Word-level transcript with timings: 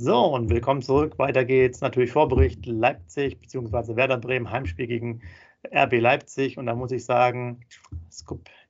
So, 0.00 0.26
und 0.26 0.48
willkommen 0.48 0.80
zurück. 0.80 1.18
Weiter 1.18 1.44
geht's. 1.44 1.80
Natürlich 1.80 2.12
Vorbericht 2.12 2.64
Leipzig 2.66 3.40
bzw. 3.40 3.96
Werder 3.96 4.18
Bremen, 4.18 4.48
Heimspiel 4.48 4.86
gegen 4.86 5.22
RB 5.74 5.94
Leipzig. 5.94 6.56
Und 6.56 6.66
da 6.66 6.76
muss 6.76 6.92
ich 6.92 7.04
sagen, 7.04 7.64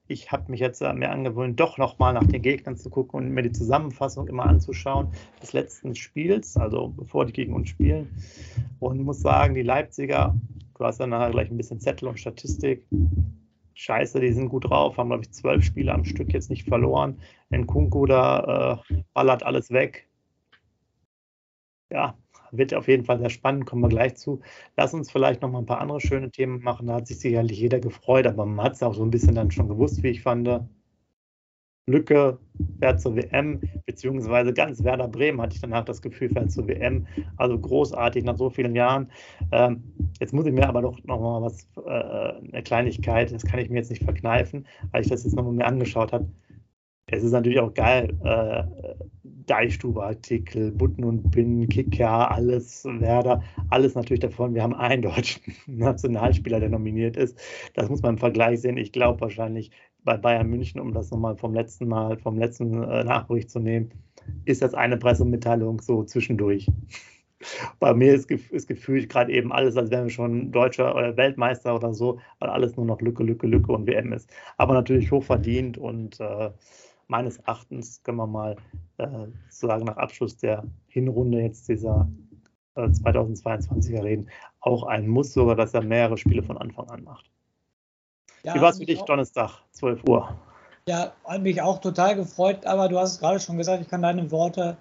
ich 0.06 0.32
habe 0.32 0.50
mich 0.50 0.60
jetzt 0.60 0.80
mehr 0.80 1.12
angewöhnt, 1.12 1.60
doch 1.60 1.76
nochmal 1.76 2.14
nach 2.14 2.24
den 2.24 2.40
Gegnern 2.40 2.78
zu 2.78 2.88
gucken 2.88 3.20
und 3.20 3.28
mir 3.34 3.42
die 3.42 3.52
Zusammenfassung 3.52 4.26
immer 4.26 4.46
anzuschauen 4.46 5.08
des 5.42 5.52
letzten 5.52 5.94
Spiels, 5.94 6.56
also 6.56 6.94
bevor 6.96 7.26
die 7.26 7.34
gegen 7.34 7.52
uns 7.52 7.68
spielen. 7.68 8.08
Und 8.78 8.98
muss 9.02 9.20
sagen, 9.20 9.54
die 9.54 9.60
Leipziger, 9.60 10.34
du 10.78 10.84
hast 10.86 10.98
dann 10.98 11.10
nachher 11.10 11.32
gleich 11.32 11.50
ein 11.50 11.58
bisschen 11.58 11.78
Zettel 11.78 12.08
und 12.08 12.18
Statistik. 12.18 12.86
Scheiße, 13.74 14.18
die 14.18 14.32
sind 14.32 14.48
gut 14.48 14.70
drauf, 14.70 14.96
haben, 14.96 15.10
glaube 15.10 15.24
ich, 15.24 15.32
zwölf 15.32 15.62
Spiele 15.62 15.92
am 15.92 16.06
Stück 16.06 16.32
jetzt 16.32 16.48
nicht 16.48 16.66
verloren. 16.66 17.20
Nkunku 17.50 18.06
da 18.06 18.80
äh, 18.88 19.02
ballert 19.12 19.42
alles 19.42 19.70
weg 19.70 20.08
ja, 21.90 22.16
wird 22.52 22.74
auf 22.74 22.88
jeden 22.88 23.04
Fall 23.04 23.18
sehr 23.18 23.30
spannend, 23.30 23.66
kommen 23.66 23.82
wir 23.82 23.88
gleich 23.88 24.16
zu. 24.16 24.40
Lass 24.76 24.94
uns 24.94 25.10
vielleicht 25.10 25.42
noch 25.42 25.50
mal 25.50 25.60
ein 25.60 25.66
paar 25.66 25.80
andere 25.80 26.00
schöne 26.00 26.30
Themen 26.30 26.62
machen. 26.62 26.86
Da 26.86 26.94
hat 26.94 27.06
sich 27.06 27.18
sicherlich 27.18 27.58
jeder 27.58 27.80
gefreut, 27.80 28.26
aber 28.26 28.46
man 28.46 28.64
hat 28.64 28.74
es 28.74 28.82
auch 28.82 28.94
so 28.94 29.02
ein 29.02 29.10
bisschen 29.10 29.34
dann 29.34 29.50
schon 29.50 29.68
gewusst, 29.68 30.02
wie 30.02 30.08
ich 30.08 30.22
fand. 30.22 30.48
Lücke 31.88 32.38
fährt 32.80 33.00
zur 33.00 33.16
WM, 33.16 33.60
beziehungsweise 33.86 34.52
ganz 34.52 34.84
Werder 34.84 35.08
Bremen 35.08 35.40
hatte 35.40 35.54
ich 35.54 35.60
danach 35.60 35.84
das 35.84 36.02
Gefühl, 36.02 36.28
fährt 36.28 36.52
zur 36.52 36.68
WM. 36.68 37.06
Also 37.36 37.58
großartig 37.58 38.24
nach 38.24 38.36
so 38.36 38.50
vielen 38.50 38.74
Jahren. 38.74 39.10
Ähm, 39.52 39.82
jetzt 40.20 40.34
muss 40.34 40.46
ich 40.46 40.52
mir 40.52 40.68
aber 40.68 40.82
doch 40.82 41.02
noch 41.04 41.18
mal 41.18 41.42
was, 41.42 41.66
äh, 41.86 42.52
eine 42.52 42.62
Kleinigkeit, 42.62 43.32
das 43.32 43.44
kann 43.44 43.60
ich 43.60 43.70
mir 43.70 43.78
jetzt 43.78 43.90
nicht 43.90 44.04
verkneifen, 44.04 44.66
weil 44.92 45.02
ich 45.02 45.08
das 45.08 45.24
jetzt 45.24 45.34
noch 45.34 45.44
mal 45.44 45.52
mir 45.52 45.64
angeschaut 45.64 46.12
habe. 46.12 46.28
Es 47.06 47.24
ist 47.24 47.32
natürlich 47.32 47.58
auch 47.58 47.72
geil, 47.72 48.14
äh, 48.22 48.64
Deichstube-Artikel, 49.48 50.70
Butten 50.72 51.04
und 51.04 51.30
Binnen, 51.30 51.68
Kicker, 51.68 52.30
alles, 52.30 52.84
Werder, 52.84 53.42
alles 53.70 53.94
natürlich 53.94 54.20
davon. 54.20 54.54
Wir 54.54 54.62
haben 54.62 54.74
einen 54.74 55.02
deutschen 55.02 55.42
Nationalspieler, 55.66 56.60
der 56.60 56.68
nominiert 56.68 57.16
ist. 57.16 57.38
Das 57.74 57.88
muss 57.88 58.02
man 58.02 58.14
im 58.14 58.18
Vergleich 58.18 58.60
sehen. 58.60 58.76
Ich 58.76 58.92
glaube 58.92 59.20
wahrscheinlich 59.20 59.70
bei 60.04 60.16
Bayern 60.16 60.48
München, 60.48 60.80
um 60.80 60.92
das 60.92 61.10
nochmal 61.10 61.36
vom 61.36 61.54
letzten 61.54 61.88
Mal, 61.88 62.18
vom 62.18 62.38
letzten 62.38 62.82
äh, 62.82 63.04
Nachbericht 63.04 63.50
zu 63.50 63.58
nehmen, 63.58 63.90
ist 64.44 64.62
das 64.62 64.74
eine 64.74 64.96
Pressemitteilung 64.96 65.80
so 65.80 66.04
zwischendurch. 66.04 66.66
Bei 67.78 67.94
mir 67.94 68.14
ist, 68.14 68.30
ist 68.30 68.66
gefühlt 68.66 69.08
gerade 69.08 69.32
eben 69.32 69.52
alles, 69.52 69.76
als 69.76 69.90
wären 69.90 70.04
wir 70.04 70.10
schon 70.10 70.50
Deutscher 70.50 70.94
oder 70.94 71.16
Weltmeister 71.16 71.74
oder 71.74 71.94
so, 71.94 72.18
weil 72.40 72.50
alles 72.50 72.76
nur 72.76 72.84
noch 72.84 73.00
Lücke, 73.00 73.22
Lücke, 73.22 73.46
Lücke 73.46 73.70
und 73.70 73.86
WM 73.86 74.12
ist. 74.12 74.28
Aber 74.56 74.74
natürlich 74.74 75.12
hochverdient 75.12 75.78
und 75.78 76.18
äh, 76.18 76.50
meines 77.08 77.38
Erachtens 77.38 78.02
können 78.02 78.18
wir 78.18 78.26
mal 78.26 78.56
äh, 78.98 79.06
sozusagen 79.48 79.84
nach 79.84 79.96
Abschluss 79.96 80.36
der 80.36 80.64
Hinrunde 80.86 81.40
jetzt 81.40 81.68
dieser 81.68 82.08
äh, 82.76 82.82
2022er 82.82 84.04
reden, 84.04 84.28
auch 84.60 84.84
ein 84.84 85.08
Muss 85.08 85.32
sogar, 85.32 85.56
dass 85.56 85.74
er 85.74 85.82
mehrere 85.82 86.16
Spiele 86.16 86.42
von 86.42 86.58
Anfang 86.58 86.88
an 86.90 87.02
macht. 87.02 87.30
Ja, 88.44 88.54
Wie 88.54 88.60
war 88.60 88.70
es 88.70 88.78
für 88.78 88.86
dich, 88.86 89.02
Donnerstag, 89.02 89.62
12 89.72 90.04
Uhr? 90.08 90.38
Ja, 90.86 91.12
hat 91.24 91.42
mich 91.42 91.60
auch 91.60 91.80
total 91.80 92.14
gefreut, 92.14 92.64
aber 92.64 92.88
du 92.88 92.98
hast 92.98 93.14
es 93.14 93.20
gerade 93.20 93.40
schon 93.40 93.58
gesagt, 93.58 93.82
ich 93.82 93.88
kann 93.88 94.02
deine 94.02 94.30
Worte 94.30 94.76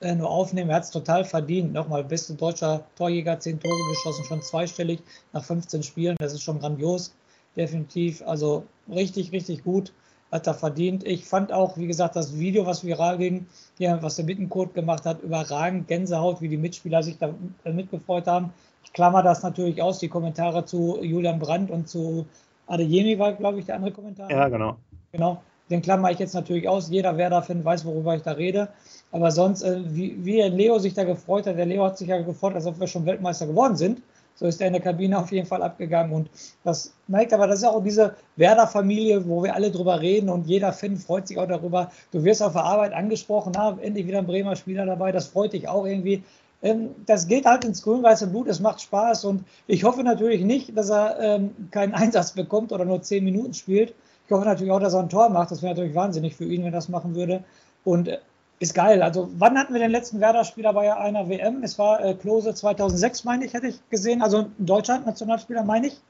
äh, 0.00 0.14
nur 0.14 0.30
aufnehmen. 0.30 0.70
Er 0.70 0.76
hat 0.76 0.84
es 0.84 0.90
total 0.90 1.24
verdient. 1.24 1.72
Nochmal, 1.72 2.02
beste 2.02 2.34
deutscher 2.34 2.84
Torjäger, 2.96 3.38
10 3.38 3.60
Tore 3.60 3.90
geschossen, 3.90 4.24
schon 4.24 4.42
zweistellig 4.42 5.00
nach 5.32 5.44
15 5.44 5.82
Spielen. 5.82 6.16
Das 6.18 6.32
ist 6.32 6.42
schon 6.42 6.58
grandios, 6.58 7.14
definitiv. 7.56 8.22
Also 8.22 8.64
richtig, 8.88 9.32
richtig 9.32 9.62
gut 9.62 9.92
hat 10.34 10.48
er 10.48 10.54
verdient. 10.54 11.06
Ich 11.06 11.24
fand 11.24 11.52
auch, 11.52 11.78
wie 11.78 11.86
gesagt, 11.86 12.16
das 12.16 12.36
Video, 12.36 12.66
was 12.66 12.84
viral 12.84 13.18
ging, 13.18 13.46
hier, 13.78 13.98
was 14.00 14.16
der 14.16 14.24
Bittenkurt 14.24 14.74
gemacht 14.74 15.06
hat, 15.06 15.22
überragend. 15.22 15.86
Gänsehaut, 15.86 16.42
wie 16.42 16.48
die 16.48 16.56
Mitspieler 16.56 17.04
sich 17.04 17.16
da 17.18 17.30
äh, 17.64 17.72
mitgefreut 17.72 18.26
haben. 18.26 18.52
Ich 18.82 18.92
klammer 18.92 19.22
das 19.22 19.44
natürlich 19.44 19.80
aus, 19.80 20.00
die 20.00 20.08
Kommentare 20.08 20.64
zu 20.64 20.98
Julian 21.00 21.38
Brandt 21.38 21.70
und 21.70 21.88
zu 21.88 22.26
Adeyemi 22.66 23.16
war, 23.16 23.32
glaube 23.34 23.60
ich, 23.60 23.66
der 23.66 23.76
andere 23.76 23.92
Kommentar. 23.92 24.28
Ja, 24.28 24.48
genau. 24.48 24.76
Genau. 25.12 25.40
Den 25.70 25.80
klammer 25.80 26.10
ich 26.10 26.18
jetzt 26.18 26.34
natürlich 26.34 26.68
aus. 26.68 26.90
Jeder 26.90 27.16
Werder-Fan 27.16 27.64
weiß, 27.64 27.84
worüber 27.84 28.16
ich 28.16 28.22
da 28.22 28.32
rede. 28.32 28.68
Aber 29.12 29.30
sonst, 29.30 29.62
äh, 29.62 29.82
wie, 29.86 30.16
wie 30.24 30.42
Leo 30.42 30.80
sich 30.80 30.94
da 30.94 31.04
gefreut 31.04 31.46
hat, 31.46 31.56
der 31.56 31.66
Leo 31.66 31.84
hat 31.84 31.96
sich 31.96 32.08
ja 32.08 32.20
gefreut, 32.20 32.54
als 32.54 32.66
ob 32.66 32.80
wir 32.80 32.88
schon 32.88 33.06
Weltmeister 33.06 33.46
geworden 33.46 33.76
sind. 33.76 34.02
So 34.36 34.46
ist 34.46 34.60
er 34.60 34.66
in 34.66 34.72
der 34.72 34.82
Kabine 34.82 35.18
auf 35.18 35.30
jeden 35.30 35.46
Fall 35.46 35.62
abgegangen. 35.62 36.12
Und 36.12 36.30
das 36.64 36.92
merkt 37.06 37.32
aber, 37.32 37.46
das 37.46 37.60
ist 37.60 37.64
auch 37.64 37.82
diese 37.82 38.16
Werder-Familie, 38.36 39.26
wo 39.28 39.42
wir 39.42 39.54
alle 39.54 39.70
drüber 39.70 40.00
reden 40.00 40.28
und 40.28 40.46
jeder 40.46 40.72
Fan 40.72 40.96
freut 40.96 41.28
sich 41.28 41.38
auch 41.38 41.46
darüber. 41.46 41.90
Du 42.10 42.24
wirst 42.24 42.42
auf 42.42 42.52
der 42.52 42.64
Arbeit 42.64 42.92
angesprochen, 42.92 43.52
na, 43.54 43.78
endlich 43.80 44.06
wieder 44.06 44.18
ein 44.18 44.26
Bremer 44.26 44.56
Spieler 44.56 44.86
dabei, 44.86 45.12
das 45.12 45.28
freut 45.28 45.52
dich 45.52 45.68
auch 45.68 45.86
irgendwie. 45.86 46.24
Ähm, 46.62 46.90
das 47.06 47.28
geht 47.28 47.44
halt 47.46 47.64
ins 47.64 47.82
grün-weiße 47.82 48.26
Blut, 48.26 48.48
es 48.48 48.58
macht 48.58 48.80
Spaß 48.80 49.24
und 49.26 49.44
ich 49.66 49.84
hoffe 49.84 50.02
natürlich 50.02 50.42
nicht, 50.42 50.76
dass 50.76 50.90
er 50.90 51.20
ähm, 51.20 51.50
keinen 51.70 51.94
Einsatz 51.94 52.32
bekommt 52.32 52.72
oder 52.72 52.84
nur 52.84 53.02
zehn 53.02 53.22
Minuten 53.22 53.54
spielt. 53.54 53.94
Ich 54.26 54.32
hoffe 54.32 54.46
natürlich 54.46 54.72
auch, 54.72 54.80
dass 54.80 54.94
er 54.94 55.00
ein 55.00 55.10
Tor 55.10 55.28
macht. 55.28 55.50
Das 55.50 55.62
wäre 55.62 55.74
natürlich 55.74 55.94
wahnsinnig 55.94 56.34
für 56.34 56.46
ihn, 56.46 56.62
wenn 56.62 56.72
er 56.72 56.78
das 56.78 56.88
machen 56.88 57.14
würde. 57.14 57.44
Und 57.84 58.08
äh, 58.08 58.18
ist 58.60 58.74
geil. 58.74 59.02
Also, 59.02 59.28
wann 59.36 59.58
hatten 59.58 59.72
wir 59.72 59.80
den 59.80 59.90
letzten 59.90 60.20
Werder-Spieler 60.20 60.72
bei 60.72 60.94
einer 60.94 61.28
WM? 61.28 61.62
Es 61.62 61.78
war 61.78 62.04
äh, 62.04 62.14
Klose 62.14 62.54
2006, 62.54 63.24
meine 63.24 63.44
ich, 63.44 63.54
hätte 63.54 63.68
ich 63.68 63.80
gesehen. 63.90 64.22
Also, 64.22 64.46
Deutschland, 64.58 65.06
Nationalspieler, 65.06 65.64
meine 65.64 65.88
ich. 65.88 66.00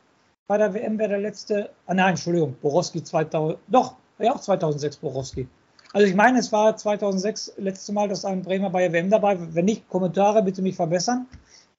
Bei 0.47 0.59
der 0.59 0.75
WM 0.75 0.99
wäre 0.99 1.11
der 1.11 1.21
letzte. 1.21 1.71
Ah, 1.87 1.95
nein, 1.95 2.11
Entschuldigung, 2.11 2.55
Borowski 2.61 3.03
2000. 3.03 3.59
Doch, 3.69 3.95
ja, 4.19 4.35
auch 4.35 4.41
2006 4.41 4.99
Borowski. 4.99 5.49
Also, 5.93 6.07
ich 6.07 6.15
meine, 6.15 6.39
es 6.39 6.53
war 6.53 6.77
2006 6.77 7.55
letzte 7.57 7.93
Mal, 7.93 8.09
dass 8.09 8.25
ein 8.25 8.43
Bremer 8.43 8.71
bei 8.71 8.83
der 8.83 8.93
WM 8.93 9.11
dabei 9.11 9.39
war. 9.39 9.55
Wenn 9.55 9.65
nicht, 9.65 9.89
Kommentare 9.89 10.43
bitte 10.43 10.61
mich 10.61 10.77
verbessern. 10.77 11.27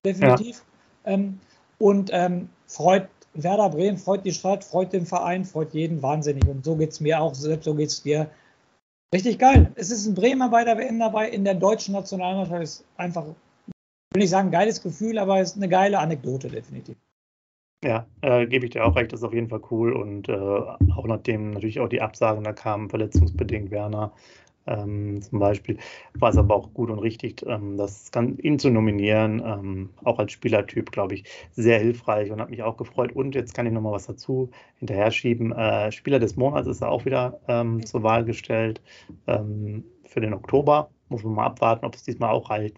Definitiv. 0.04 0.64
Ja. 1.06 1.14
Ähm, 1.14 1.40
und 1.78 2.10
ähm, 2.14 2.50
freut 2.68 3.08
Werder 3.36 3.70
Bremen, 3.70 3.98
freut 3.98 4.26
die 4.26 4.32
Stadt, 4.32 4.64
freut 4.64 4.94
den 4.94 5.06
Verein, 5.06 5.44
freut 5.44 5.74
jeden 5.74 6.02
wahnsinnig. 6.02 6.48
Und 6.48 6.64
so 6.64 6.76
geht 6.76 6.92
es 6.92 7.02
mir 7.02 7.20
auch, 7.20 7.36
selbst 7.36 7.66
so 7.66 7.76
geht 7.76 7.90
es 7.90 8.02
dir 8.02 8.30
Richtig 9.14 9.40
geil. 9.40 9.72
Es 9.76 9.92
ist 9.92 10.06
ein 10.06 10.16
Bremer 10.16 10.50
bei 10.50 10.64
der 10.64 10.78
WM 10.78 11.00
dabei. 11.00 11.30
In 11.30 11.44
der 11.44 11.56
deutschen 11.56 11.94
Nationalmannschaft 11.94 12.64
ist 12.64 12.86
einfach, 12.98 13.26
will 14.14 14.24
ich 14.24 14.30
sagen, 14.30 14.52
geiles 14.52 14.82
Gefühl, 14.82 15.18
aber 15.18 15.40
es 15.40 15.52
ist 15.52 15.58
eine 15.58 15.70
geile 15.70 16.00
Anekdote, 16.00 16.50
definitiv. 16.50 16.98
Ja, 17.84 18.08
äh, 18.22 18.48
gebe 18.48 18.66
ich 18.66 18.72
dir 18.72 18.84
auch 18.84 18.96
recht, 18.96 19.14
das 19.14 19.20
ist 19.20 19.24
auf 19.24 19.34
jeden 19.34 19.50
Fall 19.50 19.62
cool. 19.70 19.94
Und 19.94 20.28
äh, 20.28 20.34
auch 20.34 21.06
nachdem 21.06 21.52
natürlich 21.52 21.80
auch 21.80 21.88
die 21.88 22.02
Absagen 22.02 22.44
da 22.44 22.52
kamen, 22.52 22.90
verletzungsbedingt 22.90 23.70
Werner, 23.72 24.12
ähm, 24.68 25.22
zum 25.22 25.40
Beispiel, 25.40 25.78
war 26.14 26.30
es 26.30 26.38
aber 26.38 26.56
auch 26.56 26.74
gut 26.74 26.90
und 26.90 27.00
richtig, 27.00 27.46
ähm, 27.48 27.78
das 27.78 28.12
kann, 28.12 28.38
ihn 28.40 28.60
zu 28.60 28.70
nominieren, 28.70 29.42
ähm, 29.46 29.90
auch 30.04 30.20
als 30.20 30.32
Spielertyp, 30.32 30.92
glaube 30.92 31.16
ich, 31.16 31.26
sehr 31.52 31.80
hilfreich 31.80 32.32
und 32.32 32.42
hat 32.42 32.50
mich 32.50 32.64
auch 32.64 32.78
gefreut. 32.78 33.12
Und 33.14 33.36
jetzt 33.36 33.54
kann 33.54 33.66
ich 33.66 33.74
nochmal 33.74 33.94
was 33.94 34.08
dazu 34.08 34.50
hinterher 34.78 35.12
schieben. 35.12 35.52
Äh, 35.52 35.92
Spieler 35.92 36.20
des 36.20 36.36
Monats 36.36 36.68
ist 36.68 36.82
er 36.82 36.90
auch 36.90 37.06
wieder 37.06 37.40
ähm, 37.48 37.86
zur 37.86 38.04
Wahl 38.04 38.26
gestellt 38.26 38.82
ähm, 39.28 39.84
für 40.06 40.22
den 40.22 40.34
Oktober. 40.34 40.90
Muss 41.10 41.24
man 41.24 41.34
mal 41.34 41.46
abwarten, 41.46 41.86
ob 41.86 41.96
es 41.96 42.04
diesmal 42.04 42.32
auch 42.32 42.50
reicht. 42.50 42.78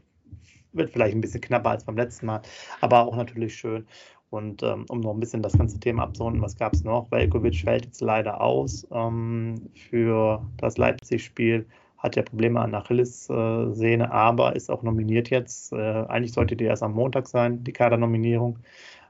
Wird 0.73 0.89
vielleicht 0.91 1.15
ein 1.15 1.21
bisschen 1.21 1.41
knapper 1.41 1.71
als 1.71 1.85
beim 1.85 1.95
letzten 1.95 2.25
Mal, 2.25 2.41
aber 2.81 3.07
auch 3.07 3.15
natürlich 3.15 3.55
schön. 3.55 3.87
Und 4.29 4.61
ähm, 4.61 4.85
um 4.89 4.99
noch 4.99 5.13
ein 5.13 5.19
bisschen 5.19 5.41
das 5.41 5.57
ganze 5.57 5.79
Thema 5.79 6.03
abzurunden, 6.03 6.41
was 6.41 6.57
gab 6.57 6.73
es 6.73 6.83
noch? 6.83 7.09
Velkovic 7.11 7.61
fällt 7.61 7.85
jetzt 7.85 8.01
leider 8.01 8.41
aus 8.41 8.85
ähm, 8.91 9.69
für 9.89 10.45
das 10.57 10.77
Leipzig-Spiel, 10.77 11.65
hat 11.97 12.15
ja 12.17 12.23
Probleme 12.23 12.59
an 12.59 12.75
Achillessehne, 12.75 14.11
aber 14.11 14.55
ist 14.55 14.69
auch 14.69 14.83
nominiert 14.83 15.29
jetzt. 15.29 15.71
Äh, 15.71 15.77
eigentlich 15.77 16.33
sollte 16.33 16.57
die 16.57 16.65
erst 16.65 16.83
am 16.83 16.93
Montag 16.93 17.27
sein, 17.27 17.63
die 17.63 17.71
Kadernominierung, 17.71 18.59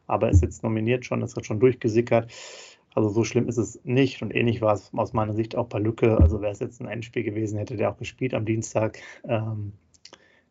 aber 0.06 0.30
ist 0.30 0.44
jetzt 0.44 0.64
nominiert 0.64 1.06
schon, 1.06 1.22
ist 1.24 1.36
jetzt 1.36 1.48
schon 1.48 1.60
durchgesickert. 1.60 2.32
Also 2.94 3.10
so 3.10 3.24
schlimm 3.24 3.48
ist 3.48 3.58
es 3.58 3.80
nicht 3.84 4.22
und 4.22 4.36
ähnlich 4.36 4.62
war 4.62 4.74
es 4.74 4.92
aus 4.96 5.14
meiner 5.14 5.34
Sicht 5.34 5.56
auch 5.56 5.68
bei 5.68 5.80
Lücke. 5.80 6.18
Also 6.20 6.42
wäre 6.42 6.52
es 6.52 6.60
jetzt 6.60 6.80
ein 6.80 6.88
Endspiel 6.88 7.24
gewesen, 7.24 7.58
hätte 7.58 7.76
der 7.76 7.92
auch 7.92 7.98
gespielt 7.98 8.34
am 8.34 8.46
Dienstag 8.46 9.00
ähm, 9.28 9.74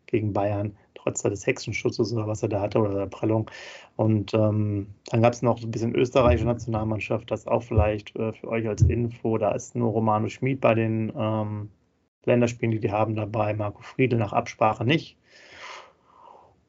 gegen 0.07 0.33
Bayern 0.33 0.77
trotz 1.07 1.23
des 1.23 1.47
Hexenschutzes 1.47 2.13
oder 2.13 2.27
was 2.27 2.43
er 2.43 2.49
da 2.49 2.61
hatte 2.61 2.79
oder 2.79 2.95
der 2.95 3.07
Prellung. 3.07 3.51
Und 3.97 4.35
ähm, 4.35 4.89
dann 5.11 5.23
gab 5.23 5.33
es 5.33 5.43
noch 5.43 5.63
ein 5.63 5.71
bisschen 5.71 5.95
österreichische 5.95 6.47
Nationalmannschaft, 6.47 7.31
das 7.31 7.47
auch 7.47 7.63
vielleicht 7.63 8.17
äh, 8.17 8.33
für 8.33 8.49
euch 8.49 8.69
als 8.69 8.83
Info. 8.83 9.39
Da 9.39 9.53
ist 9.53 9.77
nur 9.77 9.93
Romano 9.93 10.29
Schmid 10.29 10.61
bei 10.61 10.75
den 10.75 11.13
ähm, 11.17 11.71
Länderspielen, 12.25 12.73
die 12.73 12.81
die 12.81 12.91
haben 12.91 13.15
dabei, 13.15 13.55
Marco 13.55 13.83
Friedel 13.83 14.19
nach 14.19 14.33
Absprache 14.33 14.85
nicht. 14.85 15.17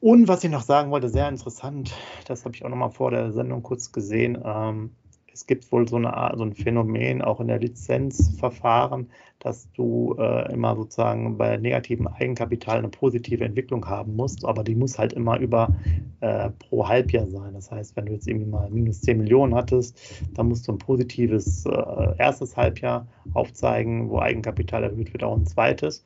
Und 0.00 0.28
was 0.28 0.44
ich 0.44 0.50
noch 0.50 0.62
sagen 0.62 0.92
wollte, 0.92 1.08
sehr 1.08 1.28
interessant, 1.28 1.92
das 2.26 2.44
habe 2.44 2.54
ich 2.54 2.64
auch 2.64 2.68
noch 2.68 2.76
mal 2.76 2.90
vor 2.90 3.10
der 3.10 3.32
Sendung 3.32 3.64
kurz 3.64 3.90
gesehen. 3.90 4.38
Ähm, 4.44 4.90
es 5.32 5.46
gibt 5.46 5.70
wohl 5.72 5.88
so, 5.88 5.96
eine, 5.96 6.32
so 6.36 6.44
ein 6.44 6.54
Phänomen 6.54 7.22
auch 7.22 7.40
in 7.40 7.48
der 7.48 7.58
Lizenzverfahren, 7.58 9.10
dass 9.40 9.70
du 9.72 10.16
äh, 10.18 10.52
immer 10.52 10.74
sozusagen 10.74 11.38
bei 11.38 11.56
negativem 11.56 12.08
Eigenkapital 12.08 12.78
eine 12.78 12.88
positive 12.88 13.44
Entwicklung 13.44 13.86
haben 13.86 14.16
musst, 14.16 14.44
aber 14.44 14.64
die 14.64 14.74
muss 14.74 14.98
halt 14.98 15.12
immer 15.12 15.38
über 15.38 15.76
äh, 16.20 16.50
pro 16.58 16.88
Halbjahr 16.88 17.26
sein. 17.26 17.54
Das 17.54 17.70
heißt, 17.70 17.96
wenn 17.96 18.06
du 18.06 18.12
jetzt 18.12 18.26
irgendwie 18.26 18.50
mal 18.50 18.68
minus 18.70 19.00
10 19.02 19.18
Millionen 19.18 19.54
hattest, 19.54 20.22
dann 20.34 20.48
musst 20.48 20.66
du 20.66 20.72
ein 20.72 20.78
positives 20.78 21.64
äh, 21.66 22.16
erstes 22.18 22.56
Halbjahr 22.56 23.06
aufzeigen, 23.34 24.10
wo 24.10 24.18
Eigenkapital 24.18 24.82
erhöht 24.82 25.12
wird, 25.12 25.22
auch 25.22 25.36
ein 25.36 25.46
zweites 25.46 26.04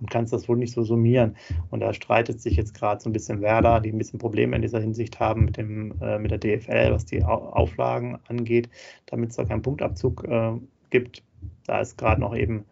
und 0.00 0.10
kannst 0.10 0.32
das 0.32 0.48
wohl 0.48 0.56
nicht 0.56 0.72
so 0.72 0.82
summieren. 0.82 1.36
Und 1.70 1.80
da 1.80 1.92
streitet 1.92 2.40
sich 2.40 2.56
jetzt 2.56 2.74
gerade 2.74 3.00
so 3.00 3.08
ein 3.08 3.12
bisschen 3.12 3.40
Werder, 3.40 3.80
die 3.80 3.92
ein 3.92 3.98
bisschen 3.98 4.18
Probleme 4.18 4.56
in 4.56 4.62
dieser 4.62 4.80
Hinsicht 4.80 5.20
haben 5.20 5.44
mit, 5.44 5.56
dem, 5.56 5.94
äh, 6.00 6.18
mit 6.18 6.30
der 6.32 6.38
DFL, 6.38 6.92
was 6.92 7.04
die 7.04 7.22
Auflagen 7.22 8.18
angeht, 8.26 8.68
damit 9.06 9.30
es 9.30 9.36
da 9.36 9.44
keinen 9.44 9.62
Punktabzug 9.62 10.24
äh, 10.24 10.52
gibt. 10.90 11.22
Da 11.66 11.80
ist 11.80 11.98
gerade 11.98 12.20
noch 12.20 12.34
eben 12.34 12.64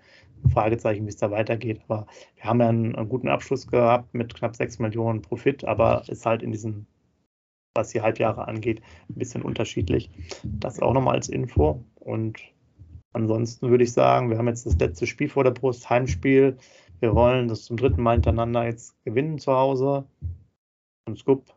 ein 0.45 0.51
Fragezeichen, 0.51 1.05
wie 1.05 1.11
es 1.11 1.17
da 1.17 1.31
weitergeht. 1.31 1.81
Aber 1.89 2.07
wir 2.37 2.45
haben 2.45 2.61
ja 2.61 2.69
einen, 2.69 2.95
einen, 2.95 3.09
guten 3.09 3.29
Abschluss 3.29 3.67
gehabt 3.67 4.15
mit 4.15 4.35
knapp 4.35 4.57
6 4.57 4.79
Millionen 4.79 5.23
Profit, 5.23 5.65
aber 5.65 6.03
ist 6.09 6.27
halt 6.27 6.43
in 6.43 6.53
diesen, 6.53 6.87
was 7.75 7.91
die 7.91 8.01
Halbjahre 8.01 8.49
angeht, 8.49 8.83
ein 9.09 9.15
bisschen 9.15 9.43
unterschiedlich. 9.43 10.11
Das 10.45 10.81
auch 10.81 10.95
nochmal 10.95 11.17
als 11.17 11.29
Info. 11.29 11.85
Und 11.97 12.41
ansonsten 13.13 13.71
würde 13.71 13.85
ich 13.85 13.93
sagen, 13.93 14.31
wir 14.31 14.39
haben 14.39 14.49
jetzt 14.49 14.67
das 14.67 14.79
letzte 14.79 15.07
Spiel 15.07 15.29
vor 15.29 15.45
der 15.45 15.51
Brust, 15.53 15.89
Heimspiel. 15.91 16.57
Wir 17.01 17.15
wollen 17.15 17.49
das 17.49 17.65
zum 17.65 17.77
dritten 17.77 18.03
Mal 18.03 18.15
hintereinander 18.15 18.65
jetzt 18.65 19.03
gewinnen 19.05 19.39
zu 19.39 19.53
Hause. 19.53 20.05
Und 21.07 21.19
Scoop, 21.19 21.53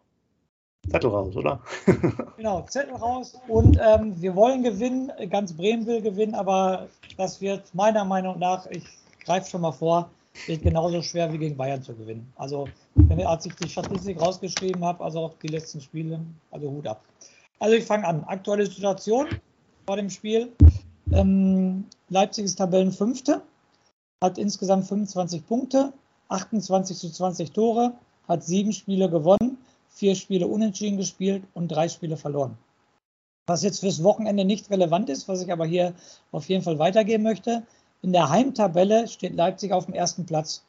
Zettel 0.90 1.10
raus, 1.10 1.36
oder? 1.36 1.60
genau, 2.38 2.62
Zettel 2.64 2.96
raus. 2.96 3.40
Und 3.48 3.80
ähm, 3.82 4.20
wir 4.22 4.36
wollen 4.36 4.64
gewinnen. 4.64 5.12
Ganz 5.30 5.54
Bremen 5.54 5.86
will 5.86 6.02
gewinnen, 6.02 6.36
aber 6.36 6.88
das 7.18 7.40
wird 7.42 7.74
meiner 7.74 8.04
Meinung 8.04 8.40
nach, 8.40 8.66
ich 8.68 8.84
greife 9.24 9.50
schon 9.50 9.62
mal 9.62 9.72
vor, 9.72 10.10
wird 10.48 10.62
genauso 10.62 11.02
schwer 11.02 11.32
wie 11.32 11.38
gegen 11.38 11.56
Bayern 11.56 11.82
zu 11.82 11.94
gewinnen. 11.94 12.32
Also, 12.36 12.68
wenn, 12.96 13.26
als 13.26 13.46
ich 13.46 13.56
die 13.56 13.70
Statistik 13.70 14.20
rausgeschrieben 14.22 14.84
habe, 14.84 15.04
also 15.04 15.20
auch 15.20 15.34
die 15.42 15.48
letzten 15.48 15.80
Spiele, 15.80 16.20
also 16.52 16.70
Hut 16.70 16.88
ab. 16.88 17.02
Also, 17.60 17.76
ich 17.76 17.86
fange 17.86 18.06
an. 18.06 18.24
Aktuelle 18.26 18.66
Situation 18.66 19.28
vor 19.86 19.96
dem 19.96 20.10
Spiel. 20.10 20.52
Ähm, 21.12 21.86
Leipzig 22.10 22.46
ist 22.46 22.56
Tabellenfünfte, 22.56 23.42
hat 24.22 24.38
insgesamt 24.38 24.86
25 24.88 25.48
Punkte, 25.48 25.94
28 26.30 26.98
zu 26.98 27.10
20 27.10 27.52
Tore, 27.52 27.94
hat 28.28 28.44
sieben 28.44 28.74
Spiele 28.74 29.10
gewonnen 29.10 29.53
vier 29.94 30.16
Spiele 30.16 30.48
unentschieden 30.48 30.98
gespielt 30.98 31.44
und 31.54 31.70
drei 31.70 31.88
Spiele 31.88 32.18
verloren. 32.18 32.58
Was 33.46 33.64
jetzt 33.64 33.82
fürs 33.82 34.04
Wochenende 34.04 34.46
nicht 34.46 34.70
relevant 34.70 35.10
ist, 35.10 35.28
was 35.28 35.42
ich 35.42 35.52
aber 35.52 35.66
hier 35.66 35.94
auf 36.32 36.48
jeden 36.50 36.64
Fall 36.64 36.80
weitergeben 36.80 37.24
möchte. 37.24 37.64
In 38.02 38.14
der 38.14 38.30
Heimtabelle 38.30 39.08
steht 39.08 39.36
Leipzig 39.36 39.72
auf 39.72 39.86
dem 39.86 39.94
ersten 39.94 40.26
Platz. 40.26 40.64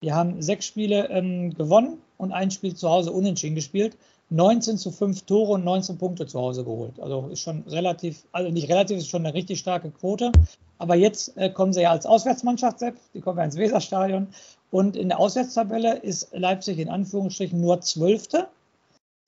Wir 0.00 0.14
haben 0.14 0.42
sechs 0.42 0.66
Spiele 0.66 1.08
ähm, 1.10 1.54
gewonnen 1.54 1.98
und 2.18 2.32
ein 2.32 2.50
Spiel 2.50 2.74
zu 2.74 2.88
Hause 2.90 3.12
unentschieden 3.12 3.54
gespielt. 3.54 3.96
19 4.30 4.78
zu 4.78 4.90
5 4.90 5.22
Tore 5.22 5.52
und 5.52 5.64
19 5.64 5.98
Punkte 5.98 6.26
zu 6.26 6.40
Hause 6.40 6.64
geholt. 6.64 6.98
Also 6.98 7.28
ist 7.28 7.40
schon 7.40 7.62
relativ, 7.68 8.24
also 8.32 8.50
nicht 8.50 8.68
relativ, 8.68 8.98
ist 8.98 9.08
schon 9.08 9.24
eine 9.24 9.34
richtig 9.34 9.58
starke 9.58 9.90
Quote. 9.90 10.32
Aber 10.78 10.96
jetzt 10.96 11.36
äh, 11.36 11.50
kommen 11.50 11.72
sie 11.72 11.82
ja 11.82 11.90
als 11.90 12.06
Auswärtsmannschaft 12.06 12.80
selbst, 12.80 13.02
die 13.14 13.20
kommen 13.20 13.38
ja 13.38 13.44
ins 13.44 13.56
Weserstadion. 13.56 14.28
Und 14.70 14.96
in 14.96 15.08
der 15.08 15.20
Auswärtstabelle 15.20 15.98
ist 15.98 16.28
Leipzig 16.32 16.78
in 16.78 16.88
Anführungsstrichen 16.88 17.60
nur 17.60 17.80
Zwölfte 17.80 18.48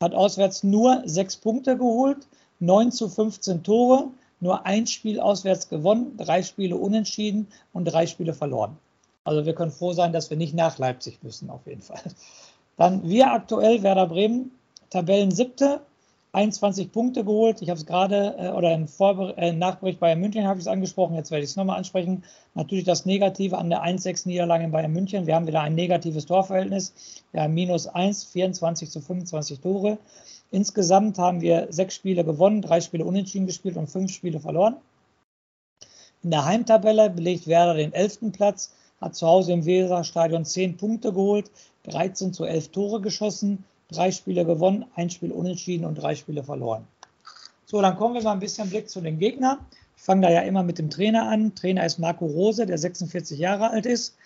hat 0.00 0.14
auswärts 0.14 0.62
nur 0.62 1.02
sechs 1.06 1.36
Punkte 1.36 1.76
geholt, 1.76 2.26
9 2.60 2.92
zu 2.92 3.08
15 3.08 3.62
Tore, 3.62 4.08
nur 4.40 4.66
ein 4.66 4.86
Spiel 4.86 5.20
auswärts 5.20 5.68
gewonnen, 5.68 6.16
drei 6.16 6.42
Spiele 6.42 6.76
unentschieden 6.76 7.46
und 7.72 7.86
drei 7.86 8.06
Spiele 8.06 8.34
verloren. 8.34 8.76
Also 9.24 9.44
wir 9.44 9.54
können 9.54 9.72
froh 9.72 9.92
sein, 9.92 10.12
dass 10.12 10.30
wir 10.30 10.36
nicht 10.36 10.54
nach 10.54 10.78
Leipzig 10.78 11.22
müssen, 11.22 11.50
auf 11.50 11.66
jeden 11.66 11.82
Fall. 11.82 12.02
Dann 12.76 13.08
wir 13.08 13.32
aktuell, 13.32 13.82
Werder 13.82 14.06
Bremen, 14.06 14.50
Tabellen 14.90 15.30
siebte, 15.30 15.80
21 16.36 16.92
Punkte 16.92 17.24
geholt. 17.24 17.62
Ich 17.62 17.70
habe 17.70 17.80
es 17.80 17.86
gerade 17.86 18.36
äh, 18.38 18.48
oder 18.50 18.74
im 18.74 18.86
Vorbericht, 18.86 19.38
äh, 19.38 19.52
Nachbericht 19.52 19.98
Bayern 19.98 20.20
München 20.20 20.46
habe 20.46 20.58
ich 20.58 20.66
es 20.66 20.68
angesprochen. 20.68 21.14
Jetzt 21.14 21.30
werde 21.30 21.44
ich 21.44 21.50
es 21.50 21.56
nochmal 21.56 21.78
ansprechen. 21.78 22.24
Natürlich 22.54 22.84
das 22.84 23.06
Negative 23.06 23.56
an 23.56 23.70
der 23.70 23.82
1-6-Niederlage 23.82 24.64
in 24.64 24.70
Bayern 24.70 24.92
München. 24.92 25.26
Wir 25.26 25.34
haben 25.34 25.46
wieder 25.46 25.62
ein 25.62 25.74
negatives 25.74 26.26
Torverhältnis. 26.26 26.92
Wir 27.32 27.42
haben 27.42 27.54
minus 27.54 27.86
1, 27.86 28.24
24 28.24 28.90
zu 28.90 29.00
25 29.00 29.60
Tore. 29.60 29.96
Insgesamt 30.50 31.18
haben 31.18 31.40
wir 31.40 31.68
sechs 31.70 31.94
Spiele 31.94 32.22
gewonnen, 32.22 32.60
drei 32.60 32.82
Spiele 32.82 33.06
unentschieden 33.06 33.46
gespielt 33.46 33.78
und 33.78 33.88
fünf 33.88 34.12
Spiele 34.12 34.38
verloren. 34.38 34.76
In 36.22 36.32
der 36.32 36.44
Heimtabelle 36.44 37.08
belegt 37.08 37.46
Werder 37.46 37.74
den 37.74 37.94
11. 37.94 38.32
Platz, 38.32 38.74
hat 39.00 39.14
zu 39.14 39.26
Hause 39.26 39.52
im 39.52 39.64
Weserstadion 39.64 40.44
10 40.44 40.76
Punkte 40.76 41.12
geholt, 41.14 41.50
13 41.84 42.34
zu 42.34 42.44
11 42.44 42.68
Tore 42.68 43.00
geschossen, 43.00 43.64
drei 43.88 44.10
Spiele 44.10 44.44
gewonnen, 44.44 44.84
ein 44.94 45.10
Spiel 45.10 45.32
unentschieden 45.32 45.84
und 45.84 45.96
drei 45.96 46.14
Spiele 46.14 46.42
verloren. 46.42 46.86
So, 47.64 47.80
dann 47.80 47.96
kommen 47.96 48.14
wir 48.14 48.22
mal 48.22 48.32
ein 48.32 48.40
bisschen 48.40 48.70
Blick 48.70 48.88
zu 48.88 49.00
den 49.00 49.18
Gegnern. 49.18 49.58
Ich 49.96 50.02
fange 50.02 50.22
da 50.22 50.30
ja 50.30 50.42
immer 50.42 50.62
mit 50.62 50.78
dem 50.78 50.90
Trainer 50.90 51.28
an. 51.28 51.54
Trainer 51.54 51.84
ist 51.84 51.98
Marco 51.98 52.26
Rose, 52.26 52.66
der 52.66 52.78
46 52.78 53.38
Jahre 53.38 53.70
alt 53.70 53.86
ist. 53.86 54.16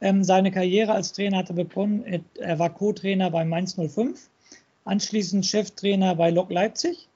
Ähm, 0.00 0.24
seine 0.24 0.50
Karriere 0.50 0.92
als 0.92 1.12
Trainer 1.12 1.38
hatte 1.38 1.54
begonnen, 1.54 2.24
er 2.38 2.58
war 2.58 2.70
Co-Trainer 2.70 3.30
bei 3.30 3.44
Mainz 3.44 3.76
05, 3.76 4.28
anschließend 4.84 5.46
Cheftrainer 5.46 6.16
bei 6.16 6.30
Lok 6.30 6.50
Leipzig. 6.50 7.08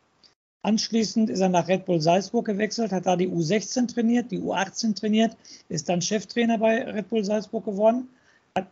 Anschließend 0.62 1.30
ist 1.30 1.40
er 1.40 1.48
nach 1.48 1.68
Red 1.68 1.84
Bull 1.84 2.00
Salzburg 2.00 2.46
gewechselt, 2.46 2.92
hat 2.92 3.06
da 3.06 3.16
die 3.16 3.28
U16 3.28 3.92
trainiert, 3.92 4.30
die 4.30 4.40
U18 4.40 4.96
trainiert, 4.96 5.36
ist 5.68 5.88
dann 5.88 6.00
Cheftrainer 6.00 6.58
bei 6.58 6.82
Red 6.82 7.08
Bull 7.08 7.24
Salzburg 7.24 7.64
geworden, 7.64 8.08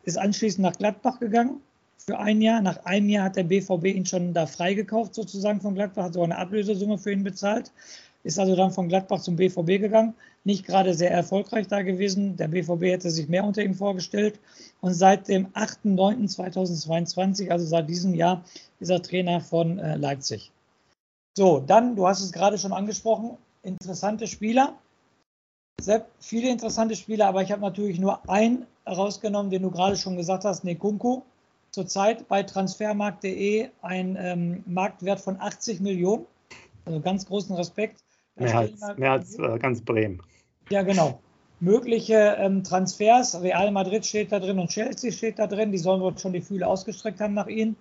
ist 0.05 0.19
anschließend 0.19 0.62
nach 0.62 0.77
Gladbach 0.77 1.20
gegangen, 1.20 1.61
für 2.06 2.19
ein 2.19 2.41
Jahr. 2.41 2.61
Nach 2.61 2.85
einem 2.85 3.09
Jahr 3.09 3.25
hat 3.25 3.37
der 3.37 3.45
BVB 3.45 3.87
ihn 3.87 4.06
schon 4.06 4.35
da 4.35 4.47
freigekauft, 4.47 5.15
sozusagen 5.15 5.61
von 5.61 5.75
Gladbach, 5.75 6.05
hat 6.05 6.15
sogar 6.15 6.27
eine 6.27 6.39
Ablösesumme 6.39 6.99
für 6.99 7.12
ihn 7.12 7.25
bezahlt. 7.25 7.73
Ist 8.23 8.39
also 8.39 8.56
dann 8.56 8.71
von 8.71 8.89
Gladbach 8.89 9.21
zum 9.21 9.37
BVB 9.37 9.81
gegangen. 9.81 10.15
Nicht 10.45 10.67
gerade 10.67 10.95
sehr 10.95 11.11
erfolgreich 11.11 11.69
da 11.69 11.83
gewesen. 11.83 12.37
Der 12.37 12.49
BVB 12.49 12.82
hätte 12.84 13.11
sich 13.11 13.29
mehr 13.29 13.44
unter 13.44 13.63
ihm 13.63 13.75
vorgestellt. 13.75 14.39
Und 14.81 14.94
seit 14.94 15.29
dem 15.29 15.49
8.9.2022, 15.49 17.51
also 17.51 17.67
seit 17.67 17.89
diesem 17.89 18.15
Jahr, 18.15 18.44
ist 18.81 18.91
er 18.91 19.03
Trainer 19.03 19.41
von 19.41 19.79
äh, 19.79 19.96
Leipzig. 19.96 20.53
So, 21.37 21.61
dann, 21.61 21.96
du 21.96 22.06
hast 22.06 22.23
es 22.23 22.32
gerade 22.32 22.58
schon 22.58 22.73
angesprochen, 22.73 23.37
interessante 23.63 24.27
Spieler. 24.27 24.75
Sehr 25.81 26.06
viele 26.20 26.51
interessante 26.51 26.96
Spieler, 26.96 27.27
aber 27.27 27.43
ich 27.43 27.51
habe 27.51 27.61
natürlich 27.61 27.99
nur 27.99 28.27
einen 28.29 28.65
herausgenommen, 28.87 29.51
den 29.51 29.63
du 29.63 29.70
gerade 29.70 29.96
schon 29.96 30.17
gesagt 30.17 30.44
hast, 30.44 30.65
Nekunku 30.65 31.23
zurzeit 31.74 32.26
bei 32.28 32.43
transfermarkt.de 32.43 33.69
ein 33.82 34.16
ähm, 34.19 34.64
Marktwert 34.66 35.20
von 35.20 35.38
80 35.38 35.81
Millionen. 35.81 36.26
Also 36.84 37.00
ganz 37.00 37.26
großen 37.26 37.54
Respekt. 37.56 38.02
mehr 38.36 38.56
als, 38.56 38.81
mehr 38.96 39.12
als 39.12 39.38
äh, 39.38 39.58
ganz 39.58 39.82
Bremen. 39.82 40.22
Ja, 40.70 40.82
genau. 40.82 41.20
Mögliche 41.60 42.36
ähm, 42.38 42.62
Transfers, 42.62 43.40
Real 43.40 43.70
Madrid 43.70 44.04
steht 44.04 44.32
da 44.32 44.38
drin 44.38 44.58
und 44.58 44.70
Chelsea 44.70 45.12
steht 45.12 45.38
da 45.38 45.46
drin, 45.46 45.72
die 45.72 45.78
sollen 45.78 46.00
wohl 46.00 46.16
schon 46.19 46.32
die 46.32 46.40
Fühle 46.40 46.66
ausgestreckt 46.66 47.20
haben 47.20 47.34
nach 47.34 47.46
ihnen. 47.46 47.76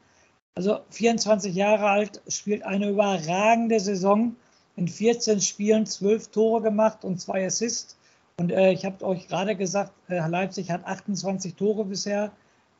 Also 0.56 0.80
24 0.90 1.54
Jahre 1.54 1.90
alt, 1.90 2.22
spielt 2.28 2.64
eine 2.64 2.90
überragende 2.90 3.80
Saison. 3.80 4.36
In 4.76 4.88
14 4.88 5.42
Spielen 5.42 5.86
12 5.86 6.30
Tore 6.30 6.62
gemacht 6.62 7.06
und 7.06 7.20
zwei 7.20 7.46
Assists. 7.46 7.98
Und 8.38 8.52
äh, 8.52 8.72
ich 8.72 8.86
habe 8.86 9.06
euch 9.06 9.28
gerade 9.28 9.56
gesagt, 9.56 9.92
äh, 10.10 10.28
Leipzig 10.28 10.72
hat 10.72 10.86
28 10.86 11.56
Tore 11.56 11.86
bisher 11.86 12.32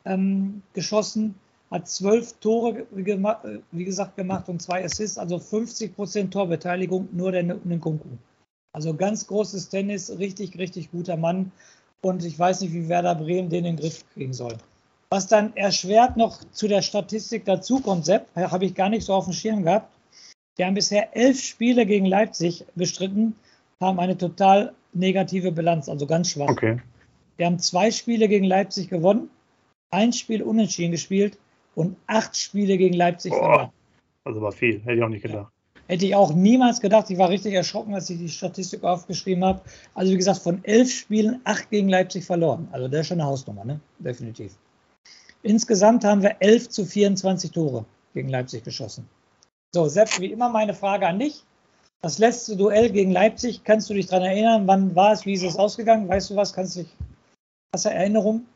ähm, 0.04 0.62
geschossen, 0.72 1.34
hat 1.70 1.88
zwölf 1.88 2.34
Tore, 2.34 2.86
wie 2.92 3.84
gesagt, 3.84 4.16
gemacht 4.16 4.48
und 4.48 4.62
zwei 4.62 4.84
Assists, 4.84 5.18
also 5.18 5.38
50 5.38 5.96
Prozent 5.96 6.32
Torbeteiligung, 6.32 7.08
nur 7.12 7.32
der 7.32 7.42
Nkunku. 7.42 8.08
Also 8.72 8.94
ganz 8.94 9.26
großes 9.26 9.68
Tennis, 9.68 10.18
richtig, 10.18 10.58
richtig 10.58 10.90
guter 10.90 11.16
Mann. 11.16 11.52
Und 12.00 12.24
ich 12.24 12.38
weiß 12.38 12.60
nicht, 12.60 12.72
wie 12.72 12.88
Werder 12.88 13.14
Bremen 13.14 13.48
den 13.48 13.64
in 13.64 13.76
den 13.76 13.76
Griff 13.76 14.04
kriegen 14.12 14.32
soll. 14.32 14.56
Was 15.10 15.26
dann 15.26 15.56
erschwert 15.56 16.16
noch 16.16 16.42
zu 16.52 16.68
der 16.68 16.82
Statistik 16.82 17.44
dazukommt, 17.44 18.04
Sepp, 18.04 18.26
habe 18.36 18.64
ich 18.64 18.74
gar 18.74 18.88
nicht 18.88 19.04
so 19.04 19.14
auf 19.14 19.24
dem 19.24 19.32
Schirm 19.32 19.62
gehabt. 19.62 19.90
Wir 20.56 20.66
haben 20.66 20.74
bisher 20.74 21.16
elf 21.16 21.40
Spiele 21.40 21.86
gegen 21.86 22.06
Leipzig 22.06 22.64
bestritten, 22.74 23.34
haben 23.80 23.98
eine 23.98 24.16
total 24.16 24.72
negative 24.92 25.50
Bilanz, 25.50 25.88
also 25.88 26.06
ganz 26.06 26.30
schwach. 26.30 26.50
Okay. 26.50 26.80
Wir 27.36 27.46
haben 27.46 27.58
zwei 27.58 27.90
Spiele 27.90 28.28
gegen 28.28 28.44
Leipzig 28.44 28.88
gewonnen 28.88 29.30
ein 29.94 30.12
Spiel 30.12 30.42
unentschieden 30.42 30.92
gespielt, 30.92 31.38
und 31.74 31.96
acht 32.06 32.36
Spiele 32.36 32.76
gegen 32.78 32.94
Leipzig 32.94 33.32
Boah. 33.32 33.40
verloren. 33.40 33.70
Also 34.24 34.40
war 34.40 34.52
viel, 34.52 34.80
hätte 34.80 34.94
ich 34.94 35.02
auch 35.02 35.08
nicht 35.08 35.22
gedacht. 35.22 35.52
Hätte 35.86 36.06
ich 36.06 36.14
auch 36.14 36.32
niemals 36.32 36.80
gedacht. 36.80 37.10
Ich 37.10 37.18
war 37.18 37.28
richtig 37.28 37.52
erschrocken, 37.52 37.94
als 37.94 38.08
ich 38.08 38.18
die 38.18 38.28
Statistik 38.28 38.82
aufgeschrieben 38.84 39.44
habe. 39.44 39.60
Also 39.94 40.12
wie 40.12 40.16
gesagt, 40.16 40.38
von 40.38 40.64
elf 40.64 40.90
Spielen 40.90 41.40
acht 41.44 41.68
gegen 41.70 41.90
Leipzig 41.90 42.24
verloren. 42.24 42.68
Also 42.72 42.88
das 42.88 43.00
ist 43.00 43.06
schon 43.08 43.20
eine 43.20 43.28
Hausnummer, 43.28 43.64
ne? 43.66 43.80
Definitiv. 43.98 44.56
Insgesamt 45.42 46.04
haben 46.04 46.22
wir 46.22 46.36
11 46.40 46.70
zu 46.70 46.86
24 46.86 47.50
Tore 47.50 47.84
gegen 48.14 48.30
Leipzig 48.30 48.64
geschossen. 48.64 49.06
So, 49.74 49.86
Sepp, 49.88 50.08
wie 50.20 50.32
immer 50.32 50.48
meine 50.48 50.72
Frage 50.72 51.06
an 51.06 51.18
dich. 51.18 51.44
Das 52.00 52.18
letzte 52.18 52.56
Duell 52.56 52.90
gegen 52.90 53.10
Leipzig, 53.10 53.62
kannst 53.64 53.90
du 53.90 53.94
dich 53.94 54.06
daran 54.06 54.24
erinnern? 54.24 54.66
Wann 54.66 54.94
war 54.94 55.12
es? 55.12 55.26
Wie 55.26 55.34
ist 55.34 55.42
es 55.42 55.56
ausgegangen? 55.56 56.08
Weißt 56.08 56.30
du 56.30 56.36
was? 56.36 56.54
Kannst 56.54 56.76
du 56.76 56.82
dich, 56.82 56.96
hast 57.74 57.84
du 57.84 57.90
Erinnerung? 57.90 58.46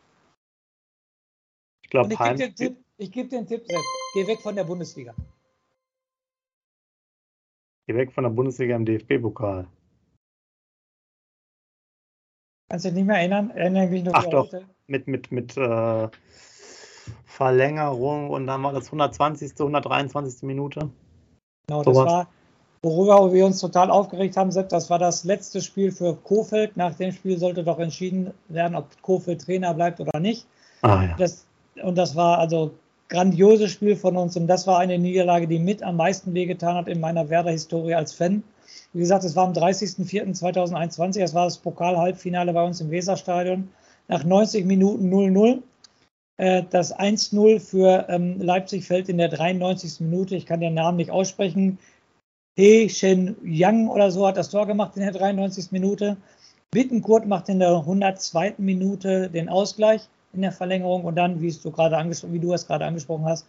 Ich 1.89 1.91
glaube, 1.91 2.13
ich 2.13 2.19
gebe 2.19 2.37
dir, 2.37 2.45
einen 2.45 2.55
Tipp, 2.55 3.31
dir 3.31 3.39
einen 3.39 3.47
Tipp, 3.47 3.65
Sepp. 3.67 3.81
Geh 4.13 4.27
weg 4.27 4.43
von 4.43 4.55
der 4.55 4.65
Bundesliga. 4.65 5.15
Geh 7.87 7.95
weg 7.95 8.13
von 8.13 8.25
der 8.25 8.31
Bundesliga 8.31 8.77
im 8.77 8.85
DFB-Pokal. 8.85 9.67
Kannst 12.69 12.85
du 12.85 12.91
dich 12.91 12.97
nicht 12.97 13.07
mehr 13.07 13.17
erinnern? 13.17 13.49
Erinnere 13.53 13.87
mich 13.87 14.05
noch 14.05 14.13
Ach 14.13 14.27
doch. 14.27 14.53
heute. 14.53 14.67
Mit, 14.87 15.09
mit, 15.09 15.33
mit 15.33 15.57
äh, 15.57 16.09
Verlängerung 17.25 18.29
und 18.29 18.47
dann 18.47 18.63
war 18.63 18.75
das 18.75 18.89
120., 18.89 19.53
123. 19.53 20.43
Minute. 20.43 20.91
Genau, 21.69 21.83
das 21.85 21.97
Sowas. 21.97 22.13
war, 22.13 22.29
worüber 22.83 23.33
wir 23.33 23.47
uns 23.47 23.61
total 23.61 23.91
aufgeregt 23.91 24.37
haben, 24.37 24.53
Sepp, 24.53 24.69
das 24.69 24.91
war 24.91 24.99
das 24.99 25.25
letzte 25.25 25.63
Spiel 25.63 25.91
für 25.91 26.17
Kofeld. 26.17 26.77
Nach 26.77 26.95
dem 26.95 27.13
Spiel 27.13 27.39
sollte 27.39 27.65
doch 27.65 27.79
entschieden 27.79 28.35
werden, 28.49 28.75
ob 28.75 29.01
Kofeld 29.01 29.41
Trainer 29.41 29.73
bleibt 29.73 30.01
oder 30.01 30.21
nicht. 30.21 30.47
Ah 30.83 31.05
ja. 31.05 31.17
Das, 31.17 31.48
und 31.83 31.97
das 31.97 32.17
war 32.17 32.39
also 32.39 32.73
grandioses 33.09 33.71
Spiel 33.71 33.97
von 33.97 34.17
uns 34.17 34.37
und 34.37 34.47
das 34.47 34.67
war 34.67 34.79
eine 34.79 34.99
Niederlage, 34.99 35.49
die 35.49 35.59
mit 35.59 35.83
am 35.83 35.97
meisten 35.97 36.35
wehgetan 36.35 36.77
hat 36.77 36.89
in 36.89 37.01
meiner 37.01 37.29
Werder-Historie 37.29 37.95
als 37.95 38.13
Fan. 38.13 38.43
Wie 38.93 39.01
gesagt, 39.01 39.25
es 39.25 39.37
war 39.37 39.47
am 39.47 39.53
30.04.2021, 39.53 41.21
das 41.21 41.35
war 41.35 41.45
das 41.45 41.59
Pokal-Halbfinale 41.59 42.53
bei 42.53 42.63
uns 42.63 42.81
im 42.81 42.91
Weserstadion. 42.91 43.69
Nach 44.09 44.25
90 44.25 44.65
Minuten 44.65 45.13
0-0. 45.13 45.63
Äh, 46.39 46.63
Das 46.71 46.97
1-0 46.97 47.61
für 47.61 48.07
ähm, 48.09 48.41
Leipzig 48.41 48.87
fällt 48.87 49.09
in 49.09 49.19
der 49.19 49.29
93. 49.29 50.01
Minute. 50.01 50.37
Ich 50.37 50.47
kann 50.47 50.61
den 50.61 50.75
Namen 50.75 50.97
nicht 50.97 51.11
aussprechen. 51.11 51.79
He 52.57 52.89
Shen 52.89 53.37
Yang 53.45 53.89
oder 53.89 54.11
so 54.11 54.27
hat 54.27 54.37
das 54.37 54.49
Tor 54.51 54.67
gemacht 54.67 54.97
in 54.97 55.03
der 55.03 55.13
93. 55.13 55.71
Minute. 55.71 56.17
Bittenkurt 56.71 57.27
macht 57.27 57.49
in 57.49 57.59
der 57.59 57.77
102. 57.77 58.55
Minute 58.59 59.29
den 59.31 59.49
Ausgleich 59.49 60.09
in 60.39 60.43
der 60.43 60.53
Verlängerung 60.53 61.05
und 61.05 61.17
dann, 61.17 61.41
wie, 61.41 61.53
du, 61.53 61.71
gerade 61.71 61.97
angesprochen, 61.97 62.33
wie 62.33 62.39
du 62.39 62.53
es 62.53 62.67
gerade 62.67 62.85
angesprochen 62.85 63.25
hast, 63.25 63.47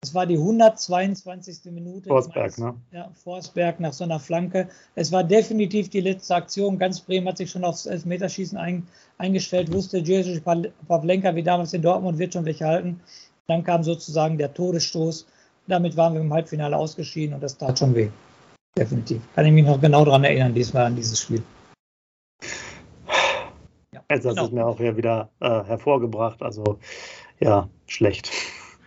es 0.00 0.14
war 0.14 0.26
die 0.26 0.36
122. 0.36 1.72
Minute. 1.72 2.08
Forsberg, 2.08 2.56
ne? 2.58 2.74
Ja, 2.92 3.10
Forsberg 3.24 3.80
nach 3.80 3.92
so 3.92 4.04
einer 4.04 4.20
Flanke. 4.20 4.68
Es 4.94 5.10
war 5.10 5.24
definitiv 5.24 5.90
die 5.90 6.00
letzte 6.00 6.36
Aktion. 6.36 6.78
Ganz 6.78 7.00
Bremen 7.00 7.26
hat 7.26 7.38
sich 7.38 7.50
schon 7.50 7.64
aufs 7.64 7.86
Elfmeterschießen 7.86 8.56
ein, 8.56 8.86
eingestellt, 9.18 9.72
wusste 9.72 9.98
Jerzy 9.98 10.40
Pavlenka 10.40 11.34
wie 11.34 11.42
damals 11.42 11.72
in 11.72 11.82
Dortmund 11.82 12.18
wird 12.18 12.32
schon 12.32 12.44
welche 12.44 12.66
halten. 12.66 13.00
Dann 13.48 13.64
kam 13.64 13.82
sozusagen 13.82 14.38
der 14.38 14.54
Todesstoß. 14.54 15.26
Damit 15.66 15.96
waren 15.96 16.14
wir 16.14 16.20
im 16.20 16.32
Halbfinale 16.32 16.76
ausgeschieden 16.76 17.34
und 17.34 17.42
das 17.42 17.58
tat 17.58 17.80
schon 17.80 17.94
weh. 17.96 18.08
Definitiv. 18.76 19.20
Kann 19.34 19.46
ich 19.46 19.52
mich 19.52 19.64
noch 19.64 19.80
genau 19.80 20.04
daran 20.04 20.22
erinnern, 20.22 20.54
diesmal 20.54 20.86
an 20.86 20.94
dieses 20.94 21.20
Spiel. 21.20 21.42
Jetzt 24.10 24.24
hast 24.26 24.38
du 24.38 24.44
es 24.44 24.50
mir 24.50 24.66
auch 24.66 24.78
hier 24.78 24.96
wieder 24.96 25.28
äh, 25.40 25.64
hervorgebracht. 25.64 26.42
Also 26.42 26.78
ja, 27.40 27.68
schlecht. 27.86 28.30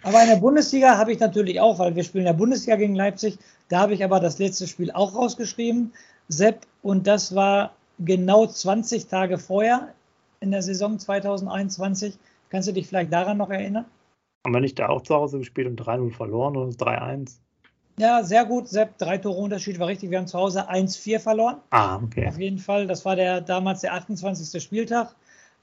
Aber 0.03 0.21
in 0.21 0.29
der 0.29 0.37
Bundesliga 0.37 0.97
habe 0.97 1.11
ich 1.11 1.19
natürlich 1.19 1.59
auch, 1.59 1.77
weil 1.77 1.95
wir 1.95 2.03
spielen 2.03 2.23
in 2.25 2.33
der 2.33 2.37
Bundesliga 2.37 2.75
gegen 2.75 2.95
Leipzig, 2.95 3.37
da 3.69 3.81
habe 3.81 3.93
ich 3.93 4.03
aber 4.03 4.19
das 4.19 4.39
letzte 4.39 4.67
Spiel 4.67 4.91
auch 4.91 5.15
rausgeschrieben, 5.15 5.93
Sepp, 6.27 6.65
und 6.81 7.05
das 7.05 7.35
war 7.35 7.75
genau 7.99 8.47
20 8.47 9.07
Tage 9.07 9.37
vorher 9.37 9.93
in 10.39 10.51
der 10.51 10.63
Saison 10.63 10.97
2021. 10.97 12.17
Kannst 12.49 12.67
du 12.67 12.73
dich 12.73 12.87
vielleicht 12.87 13.13
daran 13.13 13.37
noch 13.37 13.49
erinnern? 13.49 13.85
Haben 14.45 14.55
wir 14.55 14.61
nicht 14.61 14.79
da 14.79 14.89
auch 14.89 15.01
zu 15.01 15.13
Hause 15.13 15.37
gespielt 15.37 15.67
und 15.67 15.79
3-0 15.79 16.11
verloren 16.11 16.57
oder 16.57 16.71
3-1? 16.71 17.37
Ja, 17.97 18.23
sehr 18.23 18.45
gut, 18.45 18.67
Sepp. 18.67 18.97
Drei 18.97 19.17
Tore 19.17 19.37
Unterschied 19.39 19.79
war 19.79 19.87
richtig. 19.87 20.09
Wir 20.09 20.17
haben 20.17 20.27
zu 20.27 20.37
Hause 20.37 20.69
1-4 20.69 21.19
verloren. 21.19 21.57
Ah, 21.69 21.97
okay. 21.97 22.27
Auf 22.27 22.39
jeden 22.39 22.57
Fall. 22.57 22.87
Das 22.87 23.05
war 23.05 23.15
der 23.15 23.41
damals 23.41 23.81
der 23.81 23.93
28. 23.93 24.61
Spieltag. 24.61 25.15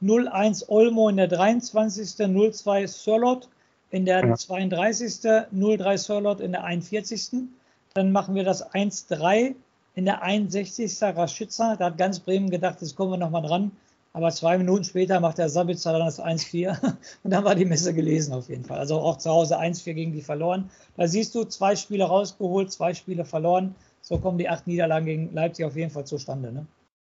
0-1 0.02 0.68
Olmo 0.68 1.08
in 1.08 1.16
der 1.16 1.28
23. 1.28 2.06
0-2 2.26 2.86
Sörlot 2.86 3.48
in 3.90 4.04
der 4.04 4.24
Ja. 4.24 4.34
32. 4.34 5.24
0-3 5.52 5.98
Sörlot 5.98 6.40
in 6.40 6.52
der 6.52 6.64
41. 6.64 7.48
Dann 7.94 8.12
machen 8.12 8.34
wir 8.34 8.44
das 8.44 8.64
1-3 8.72 9.54
in 9.94 10.04
der 10.04 10.22
61. 10.22 11.02
Raschitzer. 11.02 11.76
Da 11.76 11.86
hat 11.86 11.98
ganz 11.98 12.20
Bremen 12.20 12.50
gedacht, 12.50 12.80
jetzt 12.80 12.94
kommen 12.94 13.12
wir 13.12 13.18
nochmal 13.18 13.42
dran. 13.42 13.72
Aber 14.12 14.30
zwei 14.30 14.58
Minuten 14.58 14.84
später 14.84 15.20
macht 15.20 15.38
der 15.38 15.48
Sabitzer 15.48 15.92
dann 15.92 16.06
das 16.06 16.20
1-4 16.20 16.76
und 17.22 17.30
dann 17.30 17.44
war 17.44 17.54
die 17.54 17.64
Messe 17.64 17.94
gelesen 17.94 18.32
auf 18.32 18.48
jeden 18.48 18.64
Fall. 18.64 18.78
Also 18.78 18.98
auch 18.98 19.18
zu 19.18 19.30
Hause 19.30 19.60
1-4 19.60 19.94
gegen 19.94 20.12
die 20.12 20.22
verloren. 20.22 20.70
Da 20.96 21.06
siehst 21.06 21.34
du, 21.34 21.44
zwei 21.44 21.76
Spiele 21.76 22.04
rausgeholt, 22.04 22.72
zwei 22.72 22.94
Spiele 22.94 23.24
verloren. 23.24 23.74
So 24.00 24.18
kommen 24.18 24.38
die 24.38 24.48
acht 24.48 24.66
Niederlagen 24.66 25.06
gegen 25.06 25.34
Leipzig 25.34 25.64
auf 25.64 25.76
jeden 25.76 25.90
Fall 25.90 26.06
zustande. 26.06 26.52
Ne? 26.52 26.66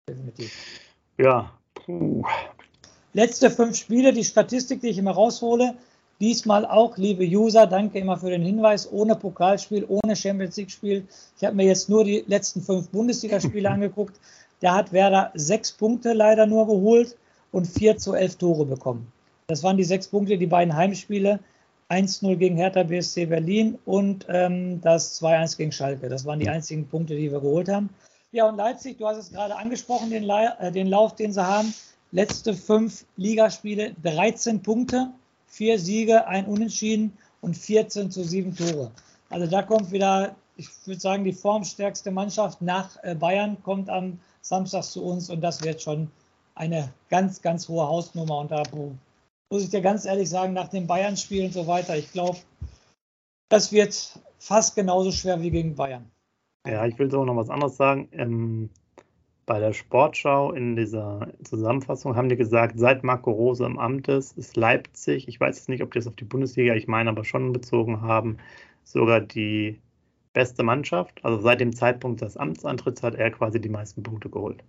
Definitiv. 0.07 0.53
Ja, 1.17 1.51
puh. 1.73 2.23
Letzte 3.13 3.49
fünf 3.49 3.77
Spiele, 3.77 4.13
die 4.13 4.23
Statistik, 4.23 4.81
die 4.81 4.89
ich 4.89 4.97
immer 4.97 5.11
raushole. 5.11 5.75
Diesmal 6.21 6.65
auch, 6.65 6.97
liebe 6.97 7.25
User, 7.25 7.67
danke 7.67 7.99
immer 7.99 8.17
für 8.17 8.29
den 8.29 8.41
Hinweis, 8.41 8.89
ohne 8.89 9.15
Pokalspiel, 9.15 9.85
ohne 9.87 10.15
Champions 10.15 10.55
League-Spiel. 10.55 11.05
Ich 11.37 11.43
habe 11.43 11.55
mir 11.55 11.65
jetzt 11.65 11.89
nur 11.89 12.05
die 12.05 12.23
letzten 12.27 12.61
fünf 12.61 12.89
Bundesligaspiele 12.89 13.69
angeguckt. 13.69 14.17
Da 14.65 14.73
hat 14.73 14.91
Werder 14.91 15.29
sechs 15.35 15.71
Punkte 15.71 16.13
leider 16.13 16.47
nur 16.47 16.65
geholt 16.65 17.15
und 17.51 17.67
vier 17.67 17.97
zu 17.97 18.15
elf 18.15 18.37
Tore 18.37 18.65
bekommen. 18.65 19.11
Das 19.45 19.61
waren 19.61 19.77
die 19.77 19.83
sechs 19.83 20.07
Punkte, 20.07 20.39
die 20.39 20.47
beiden 20.47 20.75
Heimspiele. 20.75 21.39
1-0 21.91 22.35
gegen 22.37 22.55
Hertha 22.55 22.81
BSC 22.81 23.27
Berlin 23.27 23.77
und 23.85 24.25
ähm, 24.27 24.81
das 24.81 25.21
2-1 25.21 25.57
gegen 25.57 25.71
Schalke. 25.71 26.09
Das 26.09 26.25
waren 26.25 26.39
die 26.39 26.49
einzigen 26.49 26.87
Punkte, 26.87 27.15
die 27.15 27.31
wir 27.31 27.41
geholt 27.41 27.69
haben. 27.69 27.91
Ja, 28.31 28.49
und 28.49 28.57
Leipzig, 28.57 28.97
du 28.97 29.05
hast 29.05 29.17
es 29.17 29.31
gerade 29.31 29.55
angesprochen, 29.55 30.09
den, 30.09 30.23
La 30.23 30.57
äh, 30.59 30.71
den 30.71 30.87
Lauf, 30.87 31.13
den 31.13 31.31
sie 31.31 31.45
haben. 31.45 31.71
Letzte 32.11 32.55
fünf 32.55 33.05
Ligaspiele, 33.17 33.93
13 34.01 34.63
Punkte, 34.63 35.11
vier 35.45 35.77
Siege, 35.77 36.25
ein 36.25 36.47
Unentschieden 36.47 37.15
und 37.41 37.55
14 37.55 38.09
zu 38.09 38.23
7 38.23 38.55
Tore. 38.55 38.89
Also 39.29 39.45
da 39.45 39.61
kommt 39.61 39.91
wieder, 39.91 40.35
ich 40.57 40.69
würde 40.85 40.99
sagen, 40.99 41.23
die 41.23 41.33
formstärkste 41.33 42.09
Mannschaft 42.09 42.63
nach 42.63 42.97
äh, 43.03 43.13
Bayern 43.13 43.57
kommt 43.61 43.91
am 43.91 44.17
Samstag 44.45 44.83
zu 44.83 45.03
uns 45.03 45.31
und 45.31 45.41
das 45.41 45.63
wird 45.63 45.81
schon 45.81 46.07
eine 46.53 46.93
ganz, 47.09 47.41
ganz 47.41 47.67
hohe 47.67 47.87
Hausnummer. 47.87 48.39
Und 48.39 48.51
da 48.51 48.61
muss 49.49 49.63
ich 49.63 49.69
dir 49.69 49.81
ganz 49.81 50.05
ehrlich 50.05 50.29
sagen, 50.29 50.53
nach 50.53 50.67
dem 50.67 50.85
Bayern-Spiel 50.85 51.45
und 51.45 51.53
so 51.53 51.65
weiter, 51.65 51.97
ich 51.97 52.11
glaube, 52.11 52.37
das 53.49 53.71
wird 53.71 54.19
fast 54.37 54.75
genauso 54.75 55.11
schwer 55.11 55.41
wie 55.41 55.49
gegen 55.49 55.73
Bayern. 55.73 56.11
Ja, 56.67 56.85
ich 56.85 56.97
will 56.99 57.09
so 57.09 57.25
noch 57.25 57.35
was 57.35 57.49
anderes 57.49 57.75
sagen. 57.75 58.07
Ähm, 58.11 58.69
bei 59.47 59.59
der 59.59 59.73
Sportschau 59.73 60.51
in 60.51 60.75
dieser 60.75 61.27
Zusammenfassung 61.43 62.15
haben 62.15 62.29
die 62.29 62.35
gesagt, 62.35 62.77
seit 62.77 63.03
Marco 63.03 63.31
Rose 63.31 63.65
im 63.65 63.79
Amt 63.79 64.07
ist, 64.09 64.37
ist 64.37 64.55
Leipzig, 64.57 65.27
ich 65.27 65.39
weiß 65.39 65.57
jetzt 65.57 65.69
nicht, 65.69 65.81
ob 65.81 65.91
die 65.91 65.99
das 65.99 66.07
auf 66.07 66.15
die 66.15 66.23
Bundesliga, 66.23 66.75
ich 66.75 66.87
meine 66.87 67.09
aber 67.09 67.23
schon 67.23 67.51
bezogen 67.51 68.01
haben, 68.01 68.37
sogar 68.83 69.21
die 69.21 69.79
beste 70.35 70.61
Mannschaft. 70.61 71.19
Also 71.23 71.41
seit 71.41 71.61
dem 71.61 71.75
Zeitpunkt 71.75 72.21
des 72.21 72.37
Amtsantritts 72.37 73.01
hat 73.01 73.15
er 73.15 73.31
quasi 73.31 73.59
die 73.59 73.69
meisten 73.69 74.03
Punkte 74.03 74.29
geholt. 74.29 74.63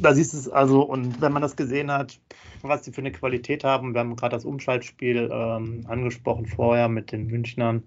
Da 0.00 0.14
siehst 0.14 0.32
du 0.32 0.38
es 0.38 0.48
also, 0.48 0.82
und 0.82 1.20
wenn 1.20 1.32
man 1.32 1.42
das 1.42 1.54
gesehen 1.54 1.92
hat, 1.92 2.18
was 2.62 2.84
sie 2.84 2.92
für 2.92 3.02
eine 3.02 3.12
Qualität 3.12 3.62
haben, 3.62 3.94
wir 3.94 4.00
haben 4.00 4.16
gerade 4.16 4.34
das 4.34 4.44
Umschaltspiel 4.44 5.30
ähm, 5.32 5.84
angesprochen 5.86 6.46
vorher 6.46 6.88
mit 6.88 7.12
den 7.12 7.28
Münchnern, 7.28 7.84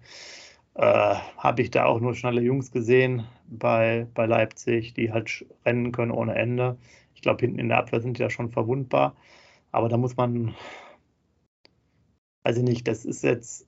äh, 0.76 1.16
habe 1.38 1.62
ich 1.62 1.72
da 1.72 1.86
auch 1.86 2.00
nur 2.00 2.16
schnelle 2.16 2.42
Jungs 2.42 2.72
gesehen 2.72 3.26
bei, 3.48 4.08
bei 4.14 4.26
Leipzig, 4.26 4.94
die 4.94 5.12
halt 5.12 5.46
rennen 5.66 5.92
können 5.92 6.12
ohne 6.12 6.36
Ende. 6.36 6.78
Ich 7.16 7.22
glaube, 7.22 7.42
hinten 7.42 7.60
in 7.60 7.70
der 7.70 7.80
Abwehr 7.80 8.02
sind 8.02 8.18
die 8.18 8.22
ja 8.22 8.30
schon 8.30 8.52
verwundbar. 8.52 9.16
Aber 9.72 9.90
da 9.90 9.98
muss 9.98 10.16
man, 10.16 10.56
ich 12.48 12.58
nicht, 12.58 12.88
das 12.88 13.04
ist 13.04 13.24
jetzt, 13.24 13.68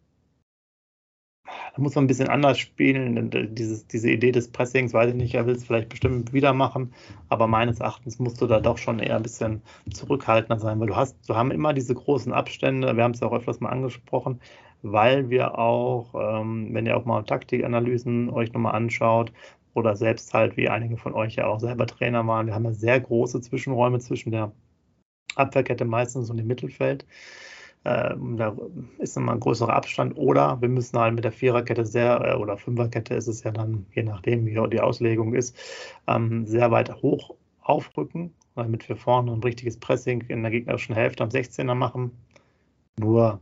da 1.76 1.82
muss 1.82 1.96
man 1.96 2.06
ein 2.06 2.08
bisschen 2.08 2.30
anders 2.30 2.60
spielen. 2.60 3.30
Dieses, 3.56 3.88
diese 3.88 4.10
Idee 4.10 4.32
des 4.32 4.52
Pressings, 4.52 4.94
weiß 4.94 5.10
ich 5.10 5.16
nicht, 5.16 5.34
er 5.36 5.46
will 5.46 5.56
es 5.56 5.66
vielleicht 5.66 5.90
bestimmt 5.90 6.34
wieder 6.34 6.54
machen. 6.54 6.94
Aber 7.30 7.48
meines 7.48 7.80
Erachtens 7.80 8.20
musst 8.20 8.42
du 8.42 8.48
da 8.48 8.60
doch 8.60 8.78
schon 8.78 9.00
eher 9.00 9.16
ein 9.16 9.24
bisschen 9.24 9.62
zurückhaltender 9.92 10.60
sein, 10.60 10.80
weil 10.80 10.88
du 10.88 10.96
hast, 10.96 11.18
du 11.28 11.36
haben 11.36 11.52
immer 11.52 11.74
diese 11.74 11.94
großen 11.94 12.34
Abstände. 12.34 12.96
Wir 12.96 13.04
haben 13.04 13.12
es 13.12 13.20
ja 13.20 13.28
auch 13.28 13.34
öfters 13.34 13.60
mal 13.60 13.70
angesprochen 13.70 14.40
weil 14.82 15.30
wir 15.30 15.58
auch, 15.58 16.14
ähm, 16.16 16.74
wenn 16.74 16.86
ihr 16.86 16.98
auch 16.98 17.06
mal 17.06 17.24
Taktikanalysen 17.24 18.30
euch 18.30 18.54
nochmal 18.54 18.76
anschaut 18.76 19.32
oder 19.74 19.96
selbst 19.96 20.34
halt, 20.34 20.58
wie 20.58 20.70
einige 20.70 20.98
von 20.98 21.14
euch 21.14 21.36
ja 21.36 21.48
auch 21.48 21.60
selber 21.60 21.88
Trainer 21.88 22.26
waren, 22.28 22.48
wir 22.48 22.56
haben 22.56 22.66
ja 22.66 22.74
sehr 22.74 23.00
große 23.00 23.42
Zwischenräume 23.42 24.00
zwischen 24.00 24.32
der 24.32 24.52
Abwehrkette 25.36 25.86
meistens 25.86 26.30
und 26.30 26.38
dem 26.38 26.48
Mittelfeld. 26.48 27.06
Äh, 27.84 28.16
da 28.38 28.56
ist 29.00 29.16
nochmal 29.16 29.36
ein 29.36 29.40
größerer 29.40 29.74
Abstand. 29.74 30.18
Oder 30.18 30.60
wir 30.62 30.70
müssen 30.70 31.00
halt 31.00 31.16
mit 31.16 31.24
der 31.24 31.32
Viererkette 31.32 31.86
sehr, 31.86 32.22
äh, 32.22 32.36
oder 32.36 32.58
Fünferkette 32.58 33.14
ist 33.16 33.28
es 33.28 33.44
ja 33.44 33.52
dann, 33.52 33.86
je 33.94 34.04
nachdem, 34.04 34.46
wie 34.46 34.58
die 34.70 34.82
Auslegung 34.82 35.34
ist, 35.34 35.56
ähm, 36.08 36.46
sehr 36.46 36.72
weit 36.72 37.02
hoch 37.02 37.36
aufrücken, 37.62 38.34
damit 38.56 38.88
wir 38.90 38.96
vorne 38.96 39.32
ein 39.32 39.44
richtiges 39.44 39.78
Pressing 39.78 40.22
in 40.28 40.42
der 40.42 40.52
gegnerischen 40.52 40.96
Hälfte 40.96 41.24
am 41.24 41.30
16er 41.30 41.76
machen. 41.76 42.12
Nur 43.00 43.40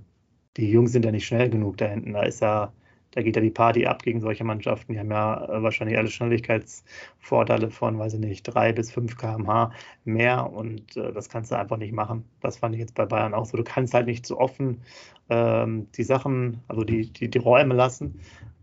die 0.58 0.70
Jungs 0.70 0.92
sind 0.92 1.06
ja 1.06 1.12
nicht 1.12 1.26
schnell 1.26 1.50
genug 1.50 1.78
da 1.78 1.86
hinten. 1.86 2.14
Da 2.14 2.24
ist 2.24 2.42
ja 2.42 2.72
da 3.16 3.22
geht 3.22 3.36
ja 3.38 3.42
die 3.42 3.50
Party 3.50 3.86
ab 3.86 4.04
gegen 4.04 4.20
solche 4.20 4.44
Mannschaften. 4.44 4.94
Die 4.94 5.00
haben 5.00 5.10
ja 5.10 5.46
äh, 5.46 5.64
wahrscheinlich 5.64 5.98
alle 5.98 6.10
Schnelligkeitsvorteile 6.10 7.72
von, 7.72 7.98
weiß 7.98 8.16
ich 8.16 8.20
nicht, 8.20 8.44
3 8.44 8.74
bis 8.74 8.92
5 8.92 9.18
km/h 9.18 9.72
mehr 10.04 10.52
und 10.52 10.98
äh, 10.98 11.14
das 11.14 11.30
kannst 11.30 11.50
du 11.52 11.56
einfach 11.56 11.78
nicht 11.78 11.94
machen. 11.94 12.26
Das 12.42 12.58
fand 12.58 12.76
ich 12.76 12.82
jetzt 12.82 12.94
bei 12.94 13.06
Bayern 13.06 13.34
auch 13.34 13.46
so. 13.46 13.58
Du 13.58 13.64
kannst 13.64 13.94
halt 13.94 14.08
nicht 14.08 14.26
so 14.26 14.38
offen 14.38 14.82
ähm, 15.30 15.88
die 15.96 16.04
Sachen, 16.04 16.62
also 16.68 16.84
die, 16.84 17.12
die, 17.12 17.30
die 17.30 17.38
Räume 17.38 17.74
lassen. 17.74 18.20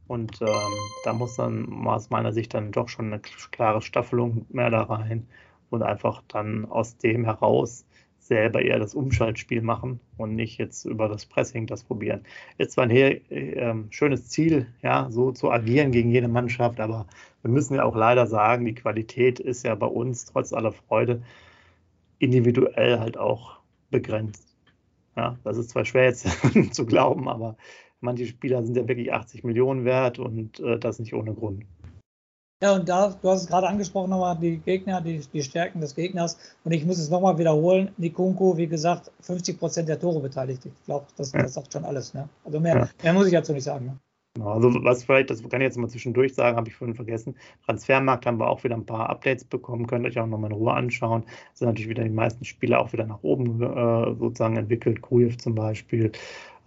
Und 0.06 0.42
ähm, 0.42 0.49
da 1.04 1.14
muss 1.14 1.37
dann 1.37 1.87
aus 1.87 2.11
meiner 2.11 2.32
Sicht 2.35 2.52
dann 2.52 2.73
doch 2.73 2.88
schon 2.88 3.06
eine 3.06 3.21
klare 3.21 3.80
Staffelung 3.80 4.44
mehr 4.50 4.68
da 4.68 4.82
rein 4.82 5.26
und 5.71 5.82
einfach 5.82 6.23
dann 6.28 6.66
aus 6.66 6.99
dem 6.99 7.25
heraus 7.25 7.87
selber 8.26 8.62
eher 8.62 8.79
das 8.79 8.95
Umschaltspiel 8.95 9.62
machen 9.62 10.00
und 10.17 10.35
nicht 10.35 10.59
jetzt 10.59 10.85
über 10.85 11.09
das 11.09 11.26
Pressing 11.26 11.67
das 11.67 11.83
probieren. 11.83 12.23
Jetzt 12.59 12.76
war 12.76 12.85
ein 12.85 12.91
äh, 12.91 13.75
schönes 13.91 14.29
Ziel, 14.29 14.67
ja, 14.83 15.11
so 15.11 15.33
zu 15.33 15.50
agieren 15.50 15.93
gegen 15.93 16.11
jede 16.11 16.29
Mannschaft, 16.29 16.81
aber 16.81 17.07
wir 17.43 17.50
müssen 17.50 17.75
ja 17.75 17.85
auch 17.85 17.97
leider 17.97 18.26
sagen, 18.26 18.64
die 18.64 18.75
Qualität 18.75 19.41
ist 19.41 19.64
ja 19.64 19.75
bei 19.75 19.87
uns 19.87 20.26
trotz 20.26 20.52
aller 20.52 20.73
Freude 20.73 21.23
individuell 22.19 23.00
halt 23.00 23.19
auch 23.19 23.59
begrenzt. 23.91 24.57
Ja, 25.17 25.37
das 25.45 25.59
ist 25.59 25.71
zwar 25.71 25.85
schwer 25.85 26.05
jetzt 26.05 26.26
zu 26.75 26.87
glauben, 26.87 27.29
aber 27.29 27.57
manche 28.00 28.26
Spieler 28.26 28.62
sind 28.62 28.76
ja 28.76 28.87
wirklich 28.87 29.12
80 29.12 29.45
Millionen 29.45 29.85
wert 29.85 30.19
und 30.19 30.61
äh, 30.61 30.79
das 30.79 30.99
nicht 30.99 31.14
ohne 31.14 31.35
Grund. 31.35 31.64
Ja, 32.62 32.76
und 32.76 32.88
da, 32.88 33.12
du 33.21 33.28
hast 33.28 33.42
es 33.42 33.49
gerade 33.49 33.66
angesprochen, 33.66 34.11
nochmal 34.11 34.38
die 34.40 34.59
Gegner, 34.59 35.00
die, 35.00 35.21
die 35.33 35.42
Stärken 35.42 35.81
des 35.81 35.97
Gegners. 35.97 36.38
Und 36.62 36.71
ich 36.71 36.85
muss 36.85 36.97
es 36.99 37.11
nochmal 37.11 37.37
wiederholen. 37.37 37.90
Nikunku, 37.97 38.57
wie 38.57 38.69
gesagt, 38.69 39.11
50 39.23 39.59
Prozent 39.59 39.88
der 39.88 39.99
Tore 39.99 40.21
beteiligt. 40.21 40.64
Ich 40.64 40.85
glaube, 40.85 41.07
das, 41.16 41.33
das 41.33 41.54
sagt 41.54 41.73
schon 41.73 41.85
alles. 41.85 42.14
Ne? 42.14 42.28
Also 42.45 42.61
mehr, 42.61 42.76
ja. 42.76 42.88
mehr 43.02 43.12
muss 43.14 43.26
ich 43.26 43.33
dazu 43.33 43.52
nicht 43.52 43.64
sagen. 43.64 43.87
Ne? 43.87 43.99
Genau, 44.35 44.52
also 44.52 44.73
was 44.85 45.02
vielleicht, 45.02 45.28
das 45.28 45.42
kann 45.42 45.61
ich 45.61 45.66
jetzt 45.66 45.76
mal 45.76 45.88
zwischendurch 45.88 46.35
sagen, 46.35 46.57
habe 46.57 46.69
ich 46.69 46.76
vorhin 46.76 46.95
vergessen. 46.95 47.35
Transfermarkt 47.66 48.26
haben 48.26 48.38
wir 48.38 48.49
auch 48.49 48.62
wieder 48.62 48.76
ein 48.76 48.87
paar 48.87 49.11
Updates 49.11 49.45
bekommen, 49.45 49.88
könnt 49.88 50.07
ihr 50.07 50.11
euch 50.11 50.21
auch 50.21 50.26
nochmal 50.26 50.50
in 50.52 50.57
Ruhe 50.57 50.73
anschauen. 50.73 51.25
Sind 51.54 51.66
natürlich 51.66 51.90
wieder 51.90 52.04
die 52.04 52.11
meisten 52.11 52.45
Spieler 52.45 52.81
auch 52.81 52.92
wieder 52.92 53.04
nach 53.04 53.23
oben 53.23 53.61
äh, 53.61 54.14
sozusagen 54.14 54.57
entwickelt. 54.57 55.02
Krujev 55.02 55.37
zum 55.37 55.57
Beispiel, 55.57 56.12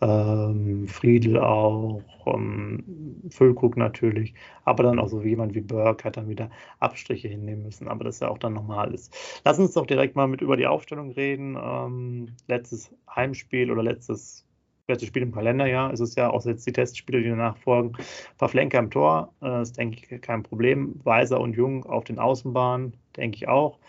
ähm, 0.05 0.87
Friedel 0.87 1.39
auch, 1.39 2.01
ähm, 2.27 2.83
Füllkrug 3.29 3.75
natürlich, 3.75 4.33
aber 4.63 4.83
dann 4.83 4.99
auch 4.99 5.07
so 5.07 5.21
jemand 5.21 5.55
wie 5.55 5.61
Burke 5.61 6.03
hat 6.03 6.17
dann 6.17 6.29
wieder 6.29 6.49
Abstriche 6.79 7.27
hinnehmen 7.27 7.63
müssen, 7.63 7.87
aber 7.87 8.03
das 8.03 8.15
ist 8.15 8.21
ja 8.21 8.29
auch 8.29 8.37
dann 8.37 8.53
normal 8.53 8.93
ist. 8.93 9.41
Lass 9.43 9.57
uns 9.57 9.73
doch 9.73 9.87
direkt 9.87 10.15
mal 10.15 10.27
mit 10.27 10.41
über 10.41 10.57
die 10.57 10.67
Aufstellung 10.67 11.11
reden. 11.11 11.57
Ähm, 11.59 12.27
letztes 12.47 12.91
Heimspiel 13.15 13.71
oder 13.71 13.81
letztes, 13.81 14.45
letztes 14.87 15.07
Spiel 15.07 15.23
im 15.23 15.31
Kalenderjahr 15.31 15.91
ist 15.91 16.01
es 16.01 16.13
ja, 16.15 16.29
auch 16.29 16.45
jetzt 16.45 16.67
die 16.67 16.73
Testspiele, 16.73 17.23
die 17.23 17.29
danach 17.29 17.57
folgen. 17.57 17.93
Pavlenka 18.37 18.77
im 18.77 18.91
Tor, 18.91 19.33
äh, 19.41 19.63
ist 19.63 19.77
denke 19.77 19.97
ich 19.97 20.21
kein 20.21 20.43
Problem. 20.43 20.99
Weiser 21.03 21.39
und 21.39 21.55
Jung 21.55 21.83
auf 21.85 22.03
den 22.03 22.19
Außenbahnen, 22.19 22.93
denke 23.17 23.37
ich 23.37 23.47
auch. 23.47 23.79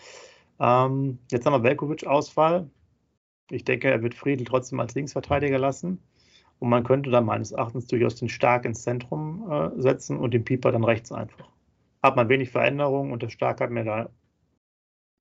Ähm, 0.59 1.19
jetzt 1.31 1.45
haben 1.45 1.53
wir 1.53 1.63
Velkovic-Ausfall. 1.63 2.67
Ich 3.49 3.63
denke, 3.63 3.89
er 3.89 4.01
wird 4.01 4.13
Friedel 4.13 4.45
trotzdem 4.45 4.79
als 4.79 4.95
Linksverteidiger 4.95 5.57
lassen. 5.57 5.99
Und 6.59 6.69
man 6.69 6.83
könnte 6.83 7.11
da 7.11 7.21
meines 7.21 7.51
Erachtens 7.51 7.87
durchaus 7.87 8.15
den 8.15 8.29
Stark 8.29 8.65
ins 8.65 8.83
Zentrum 8.83 9.49
äh, 9.49 9.81
setzen 9.81 10.17
und 10.17 10.33
den 10.33 10.43
Pieper 10.43 10.71
dann 10.71 10.83
rechts 10.83 11.11
einfach. 11.11 11.47
Hat 12.01 12.15
man 12.15 12.29
wenig 12.29 12.49
Veränderungen 12.49 13.11
und 13.11 13.21
der 13.21 13.29
Stark 13.29 13.61
hat 13.61 13.69
mir 13.69 13.83
da, 13.83 14.09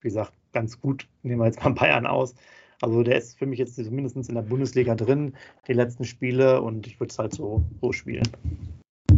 wie 0.01 0.09
gesagt, 0.09 0.33
ganz 0.53 0.81
gut, 0.81 1.07
nehmen 1.23 1.41
wir 1.41 1.47
jetzt 1.47 1.63
mal 1.63 1.71
Bayern 1.75 2.07
aus. 2.07 2.35
Also 2.81 3.03
der 3.03 3.17
ist 3.17 3.39
für 3.39 3.47
mich 3.47 3.59
jetzt 3.59 3.77
zumindest 3.77 4.17
in 4.29 4.35
der 4.35 4.43
Bundesliga 4.43 4.95
drin, 4.95 5.35
die 5.67 5.73
letzten 5.73 6.05
Spiele, 6.05 6.61
und 6.61 6.87
ich 6.87 7.01
würde 7.01 7.11
es 7.11 7.19
halt 7.19 7.33
so, 7.33 7.63
so 7.81 7.93
spielen. 7.93 8.29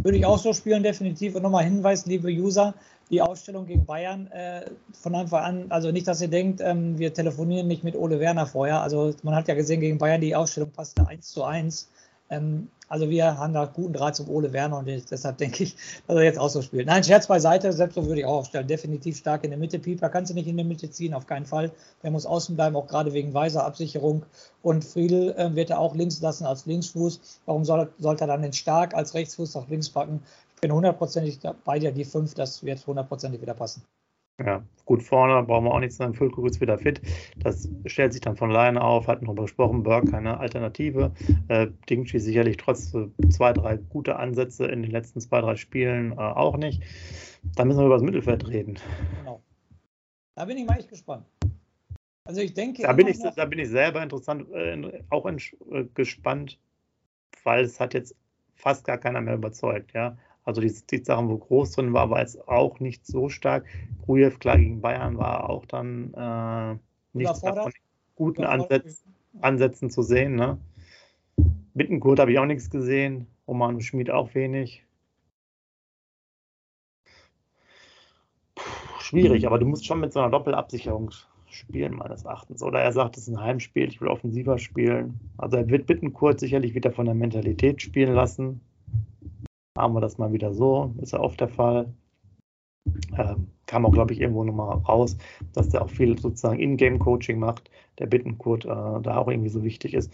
Würde 0.02 0.18
ich 0.18 0.26
auch 0.26 0.38
so 0.38 0.52
spielen, 0.52 0.82
definitiv. 0.82 1.34
Und 1.34 1.42
nochmal 1.42 1.64
Hinweis, 1.64 2.06
liebe 2.06 2.28
User, 2.28 2.74
die 3.10 3.22
Ausstellung 3.22 3.66
gegen 3.66 3.84
Bayern 3.84 4.26
äh, 4.28 4.62
von 4.92 5.14
Anfang 5.14 5.44
an, 5.44 5.66
also 5.70 5.90
nicht, 5.90 6.06
dass 6.06 6.20
ihr 6.20 6.28
denkt, 6.28 6.60
ähm, 6.60 6.98
wir 6.98 7.12
telefonieren 7.12 7.66
nicht 7.66 7.84
mit 7.84 7.96
Ole 7.96 8.20
Werner 8.20 8.46
vorher. 8.46 8.82
Also 8.82 9.14
man 9.22 9.34
hat 9.34 9.48
ja 9.48 9.54
gesehen, 9.54 9.80
gegen 9.80 9.98
Bayern 9.98 10.20
die 10.20 10.36
Ausstellung 10.36 10.70
passte 10.70 11.06
1 11.06 11.28
zu 11.28 11.44
1. 11.44 11.88
Ähm, 12.30 12.68
also 12.88 13.10
wir 13.10 13.36
haben 13.36 13.52
da 13.52 13.66
guten 13.66 13.92
Draht 13.92 14.16
zum 14.16 14.28
Ole 14.30 14.52
Werner 14.52 14.78
und 14.78 14.86
deshalb 14.86 15.36
denke 15.38 15.64
ich, 15.64 15.76
dass 16.06 16.16
er 16.16 16.22
jetzt 16.22 16.38
auch 16.38 16.48
so 16.48 16.62
spielt. 16.62 16.86
Nein, 16.86 17.04
Scherz 17.04 17.26
beiseite, 17.26 17.72
selbst 17.72 17.94
so 17.94 18.06
würde 18.06 18.20
ich 18.20 18.26
auch 18.26 18.38
aufstellen. 18.38 18.66
Definitiv 18.66 19.18
stark 19.18 19.44
in 19.44 19.50
der 19.50 19.58
Mitte. 19.58 19.78
Pieper 19.78 20.08
kannst 20.08 20.30
du 20.30 20.34
nicht 20.34 20.48
in 20.48 20.56
der 20.56 20.64
Mitte 20.64 20.90
ziehen, 20.90 21.12
auf 21.12 21.26
keinen 21.26 21.44
Fall. 21.44 21.70
Der 22.02 22.10
muss 22.10 22.24
außen 22.24 22.56
bleiben, 22.56 22.76
auch 22.76 22.86
gerade 22.86 23.12
wegen 23.12 23.34
weiser 23.34 23.64
Absicherung. 23.64 24.24
Und 24.62 24.84
Friedel 24.84 25.34
äh, 25.36 25.54
wird 25.54 25.70
er 25.70 25.80
auch 25.80 25.94
links 25.94 26.20
lassen 26.20 26.46
als 26.46 26.64
Linksfuß. 26.64 27.40
Warum 27.44 27.64
soll, 27.64 27.92
sollte 27.98 28.24
er 28.24 28.28
dann 28.28 28.42
den 28.42 28.54
Stark 28.54 28.94
als 28.94 29.14
Rechtsfuß 29.14 29.54
nach 29.54 29.68
links 29.68 29.90
packen? 29.90 30.22
Ich 30.54 30.60
bin 30.62 30.72
hundertprozentig 30.72 31.38
bei 31.64 31.78
dir, 31.78 31.92
die 31.92 32.04
fünf, 32.04 32.34
das 32.34 32.64
wird 32.64 32.84
hundertprozentig 32.86 33.40
wieder 33.40 33.54
passen. 33.54 33.82
Ja, 34.44 34.64
gut, 34.84 35.02
vorne 35.02 35.42
brauchen 35.42 35.64
wir 35.64 35.74
auch 35.74 35.80
nichts 35.80 35.96
sagen. 35.96 36.14
Füllkrug 36.14 36.46
ist 36.46 36.60
wieder 36.60 36.78
fit. 36.78 37.00
Das 37.38 37.68
stellt 37.86 38.12
sich 38.12 38.20
dann 38.20 38.36
von 38.36 38.50
alleine 38.50 38.82
auf. 38.82 39.08
Hatten 39.08 39.24
darüber 39.24 39.42
gesprochen. 39.42 39.82
Burke 39.82 40.12
keine 40.12 40.38
Alternative. 40.38 41.12
Äh, 41.48 41.68
Dingchi 41.90 42.20
sicherlich 42.20 42.56
trotz 42.56 42.92
zwei, 43.30 43.52
drei 43.52 43.76
gute 43.76 44.16
Ansätze 44.16 44.66
in 44.66 44.82
den 44.82 44.92
letzten 44.92 45.20
zwei, 45.20 45.40
drei 45.40 45.56
Spielen 45.56 46.12
äh, 46.12 46.16
auch 46.16 46.56
nicht. 46.56 46.82
Da 47.56 47.64
müssen 47.64 47.80
wir 47.80 47.86
über 47.86 47.96
das 47.96 48.04
Mittelfeld 48.04 48.46
reden. 48.48 48.78
Genau. 49.18 49.42
Da 50.36 50.44
bin 50.44 50.56
ich 50.56 50.66
mal 50.66 50.78
echt 50.78 50.88
gespannt. 50.88 51.26
Also 52.24 52.40
ich 52.40 52.54
denke. 52.54 52.82
Da 52.82 52.92
bin 52.92 53.08
ich, 53.08 53.18
da 53.18 53.44
bin 53.44 53.58
ich 53.58 53.68
selber 53.68 54.02
interessant, 54.02 54.46
äh, 54.52 55.02
auch 55.10 55.26
in, 55.26 55.38
äh, 55.72 55.84
gespannt, 55.94 56.60
weil 57.42 57.64
es 57.64 57.80
hat 57.80 57.94
jetzt 57.94 58.14
fast 58.54 58.84
gar 58.84 58.98
keiner 58.98 59.20
mehr 59.20 59.34
überzeugt. 59.34 59.92
Ja, 59.94 60.16
also 60.48 60.62
die, 60.62 60.74
die 60.90 61.04
Sachen, 61.04 61.28
wo 61.28 61.36
Groß 61.36 61.72
drin 61.72 61.92
war, 61.92 62.08
war 62.08 62.20
jetzt 62.20 62.48
auch 62.48 62.80
nicht 62.80 63.06
so 63.06 63.28
stark. 63.28 63.66
Grujew, 64.06 64.30
klar, 64.38 64.56
gegen 64.56 64.80
Bayern 64.80 65.18
war 65.18 65.50
auch 65.50 65.66
dann 65.66 66.14
äh, 66.14 66.78
nicht 67.12 67.36
von 67.36 67.70
guten 68.16 68.44
Ansätzen, 68.44 69.14
Ansätzen 69.42 69.90
zu 69.90 70.00
sehen. 70.00 70.36
Ne? 70.36 70.56
Bittenkurt 71.74 72.18
habe 72.18 72.32
ich 72.32 72.38
auch 72.38 72.46
nichts 72.46 72.70
gesehen. 72.70 73.26
Roman 73.46 73.82
Schmid 73.82 74.10
auch 74.10 74.34
wenig. 74.34 74.86
Puh, 78.54 79.00
schwierig, 79.00 79.46
aber 79.46 79.58
du 79.58 79.66
musst 79.66 79.84
schon 79.84 80.00
mit 80.00 80.14
so 80.14 80.20
einer 80.20 80.30
Doppelabsicherung 80.30 81.10
spielen, 81.50 81.94
meines 81.94 82.24
Erachtens. 82.24 82.62
Oder 82.62 82.80
er 82.80 82.92
sagt, 82.92 83.18
es 83.18 83.28
ist 83.28 83.34
ein 83.34 83.42
Heimspiel, 83.42 83.88
ich 83.88 84.00
will 84.00 84.08
offensiver 84.08 84.58
spielen. 84.58 85.20
Also 85.36 85.58
er 85.58 85.68
wird 85.68 85.86
Bittenkurt 85.86 86.40
sicherlich 86.40 86.74
wieder 86.74 86.90
von 86.90 87.04
der 87.04 87.14
Mentalität 87.14 87.82
spielen 87.82 88.14
lassen 88.14 88.62
haben 89.78 89.94
wir 89.94 90.00
das 90.00 90.18
mal 90.18 90.32
wieder 90.32 90.52
so. 90.52 90.94
Ist 91.00 91.12
ja 91.12 91.20
oft 91.20 91.40
der 91.40 91.48
Fall. 91.48 91.92
Ähm, 93.16 93.48
kam 93.66 93.84
auch, 93.84 93.92
glaube 93.92 94.12
ich, 94.12 94.20
irgendwo 94.20 94.44
nochmal 94.44 94.78
raus, 94.78 95.16
dass 95.52 95.68
der 95.68 95.82
auch 95.82 95.90
viel 95.90 96.18
sozusagen 96.18 96.58
In-Game-Coaching 96.58 97.38
macht, 97.38 97.70
der 97.98 98.06
Bittencode 98.06 98.64
äh, 98.64 99.00
da 99.02 99.16
auch 99.18 99.28
irgendwie 99.28 99.50
so 99.50 99.62
wichtig 99.62 99.94
ist. 99.94 100.12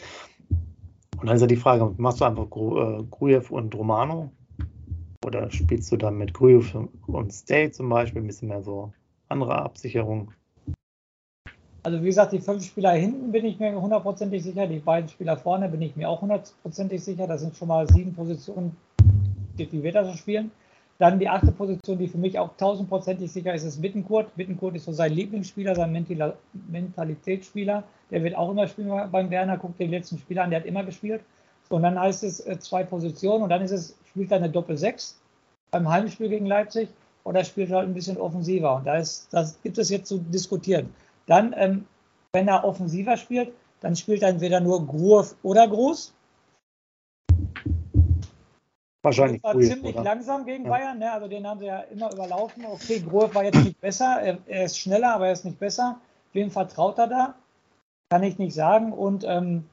Und 1.21 1.29
dann 1.29 1.37
ist 1.37 1.43
ja 1.43 1.47
die 1.47 1.57
Frage, 1.57 1.95
machst 1.97 2.21
du 2.21 2.25
einfach 2.25 2.51
Gru 2.51 2.79
äh, 2.79 3.41
und 3.51 3.75
Romano? 3.75 4.31
Oder 5.25 5.51
spielst 5.51 5.91
du 5.91 5.97
dann 5.97 6.19
mit 6.19 6.35
Grujew 6.35 6.89
und 7.07 7.33
Stay 7.33 7.71
zum 7.71 7.89
Beispiel 7.89 8.21
ein 8.21 8.27
bisschen 8.27 8.49
mehr 8.49 8.63
so 8.63 8.93
andere 9.29 9.57
Absicherung? 9.57 10.33
Also 11.83 12.01
wie 12.01 12.07
gesagt, 12.07 12.33
die 12.33 12.41
fünf 12.41 12.65
Spieler 12.65 12.93
hinten 12.93 13.33
bin 13.33 13.45
ich 13.45 13.59
mir 13.59 13.81
hundertprozentig 13.81 14.43
sicher, 14.43 14.67
die 14.67 14.79
beiden 14.79 15.09
Spieler 15.09 15.37
vorne 15.37 15.69
bin 15.69 15.83
ich 15.83 15.97
mir 15.97 16.09
auch 16.09 16.21
hundertprozentig 16.21 17.03
sicher. 17.03 17.27
Das 17.27 17.41
sind 17.43 17.57
schon 17.57 17.69
mal 17.69 17.89
sieben 17.89 18.15
Positionen, 18.15 18.77
wie 19.57 19.83
wird 19.83 19.95
er 19.95 20.05
so 20.05 20.13
spielen. 20.13 20.51
Dann 20.99 21.19
die 21.19 21.29
achte 21.29 21.51
Position, 21.51 21.99
die 21.99 22.07
für 22.07 22.19
mich 22.19 22.39
auch 22.39 22.57
tausendprozentig 22.57 23.31
sicher 23.31 23.53
ist, 23.53 23.65
ist 23.65 23.83
Bittenkurt. 23.83 24.35
Bittenkurt 24.37 24.77
ist 24.77 24.85
so 24.85 24.93
sein 24.93 25.13
Lieblingsspieler, 25.13 25.75
sein 25.75 25.93
Mentalitätsspieler. 26.69 27.83
Der 28.11 28.23
wird 28.23 28.37
auch 28.37 28.51
immer 28.51 28.69
spielen 28.69 29.11
beim 29.11 29.31
Werner. 29.31 29.59
Guckt 29.59 29.81
den 29.81 29.91
letzten 29.91 30.19
Spieler 30.19 30.45
an, 30.45 30.51
der 30.51 30.61
hat 30.61 30.67
immer 30.67 30.85
gespielt. 30.85 31.23
und 31.69 31.83
dann 31.83 31.99
heißt 31.99 32.23
es 32.23 32.47
äh, 32.47 32.59
zwei 32.59 32.85
Positionen 32.85 33.43
und 33.43 33.49
dann 33.49 33.63
ist 33.63 33.73
es, 33.73 33.97
spielt 34.05 34.31
er 34.31 34.37
eine 34.37 34.51
Doppel-6 34.51 35.15
beim 35.73 35.89
Heimspiel 35.89 36.29
gegen 36.29 36.47
Leipzig 36.47 36.89
oder 37.25 37.43
spielt 37.43 37.71
er 37.71 37.79
halt 37.79 37.89
ein 37.89 37.95
bisschen 37.95 38.19
offensiver. 38.19 38.77
Und 38.77 38.87
da 38.87 38.97
ist, 38.97 39.27
das 39.33 39.61
gibt 39.63 39.79
es 39.79 39.91
jetzt 39.91 40.07
zu 40.07 40.19
diskutieren. 40.19 40.95
Dann, 41.27 41.55
ähm, 41.57 41.87
wenn 42.33 42.47
er 42.47 42.65
offensiver 42.65 43.17
spielt, 43.17 43.53
dann 43.81 43.97
spielt 43.97 44.23
er 44.23 44.29
entweder 44.29 44.61
nur 44.61 44.87
Groove 44.87 45.35
oder 45.43 45.67
Groß. 45.67 46.15
Wahrscheinlich. 49.05 49.43
Das 49.43 49.51
war 49.51 49.57
cool, 49.57 49.67
ziemlich 49.67 49.95
oder? 49.95 50.05
langsam 50.05 50.47
gegen 50.47 50.65
ja. 50.65 50.71
Bayern, 50.71 50.99
ne? 50.99 51.13
also 51.13 51.29
den 51.29 51.47
haben 51.47 51.61
sie 51.61 51.67
ja 51.67 51.81
immer 51.81 52.11
überlaufen. 52.11 52.65
Okay, 52.65 53.01
Groß 53.01 53.35
war 53.35 53.45
jetzt 53.45 53.63
nicht 53.63 53.79
besser, 53.81 54.21
er, 54.23 54.39
er, 54.47 54.65
ist 54.65 54.79
schneller, 54.79 55.15
aber 55.15 55.27
er 55.27 55.35
ist 55.35 55.45
nicht 55.45 55.59
besser. 55.59 56.01
Wem 56.33 56.51
vertraut 56.51 56.99
er 56.99 57.07
da? 57.07 57.35
Kann 58.09 58.23
ich 58.23 58.39
nicht 58.39 58.55
sagen. 58.55 58.93
Und 58.93 59.25
ähm, 59.25 59.65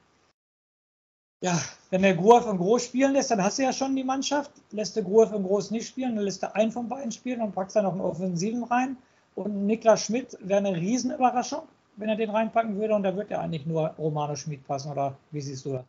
Ja, 1.42 1.58
wenn 1.90 2.02
der 2.02 2.14
Gruev 2.14 2.46
und 2.46 2.58
Groß 2.58 2.84
spielen 2.84 3.14
lässt, 3.14 3.30
dann 3.30 3.42
hast 3.42 3.58
du 3.58 3.62
ja 3.62 3.72
schon 3.72 3.96
die 3.96 4.04
Mannschaft. 4.04 4.52
Lässt 4.70 4.96
der 4.96 5.02
Gruev 5.02 5.34
und 5.34 5.44
Groß 5.44 5.70
nicht 5.70 5.88
spielen, 5.88 6.14
dann 6.14 6.24
lässt 6.24 6.42
er 6.42 6.54
einen 6.54 6.70
von 6.70 6.88
beiden 6.88 7.10
spielen 7.10 7.40
und 7.40 7.54
packst 7.54 7.74
da 7.74 7.82
noch 7.82 7.92
einen 7.92 8.02
Offensiven 8.02 8.64
rein. 8.64 8.96
Und 9.34 9.66
Niklas 9.66 10.04
Schmidt 10.04 10.36
wäre 10.40 10.58
eine 10.58 10.76
Riesenüberraschung, 10.76 11.62
wenn 11.96 12.10
er 12.10 12.16
den 12.16 12.30
reinpacken 12.30 12.76
würde. 12.76 12.94
Und 12.94 13.02
da 13.02 13.16
wird 13.16 13.30
ja 13.30 13.40
eigentlich 13.40 13.64
nur 13.64 13.88
Romano 13.98 14.36
Schmidt 14.36 14.66
passen, 14.66 14.92
oder 14.92 15.16
wie 15.30 15.40
siehst 15.40 15.64
du 15.64 15.72
das? 15.72 15.84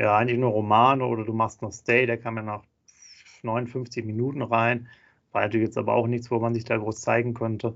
Ja, 0.00 0.16
eigentlich 0.16 0.38
nur 0.38 0.50
Romano 0.50 1.08
oder 1.08 1.24
du 1.24 1.32
machst 1.32 1.62
noch 1.62 1.72
Stay, 1.72 2.06
der 2.06 2.18
kam 2.18 2.36
ja 2.36 2.42
nach 2.42 2.62
59 3.44 4.04
Minuten 4.04 4.42
rein. 4.42 4.88
War 5.32 5.42
natürlich 5.42 5.66
jetzt 5.66 5.78
aber 5.78 5.94
auch 5.94 6.06
nichts, 6.06 6.30
wo 6.30 6.38
man 6.38 6.54
sich 6.54 6.64
da 6.64 6.76
groß 6.76 7.00
zeigen 7.00 7.34
könnte. 7.34 7.74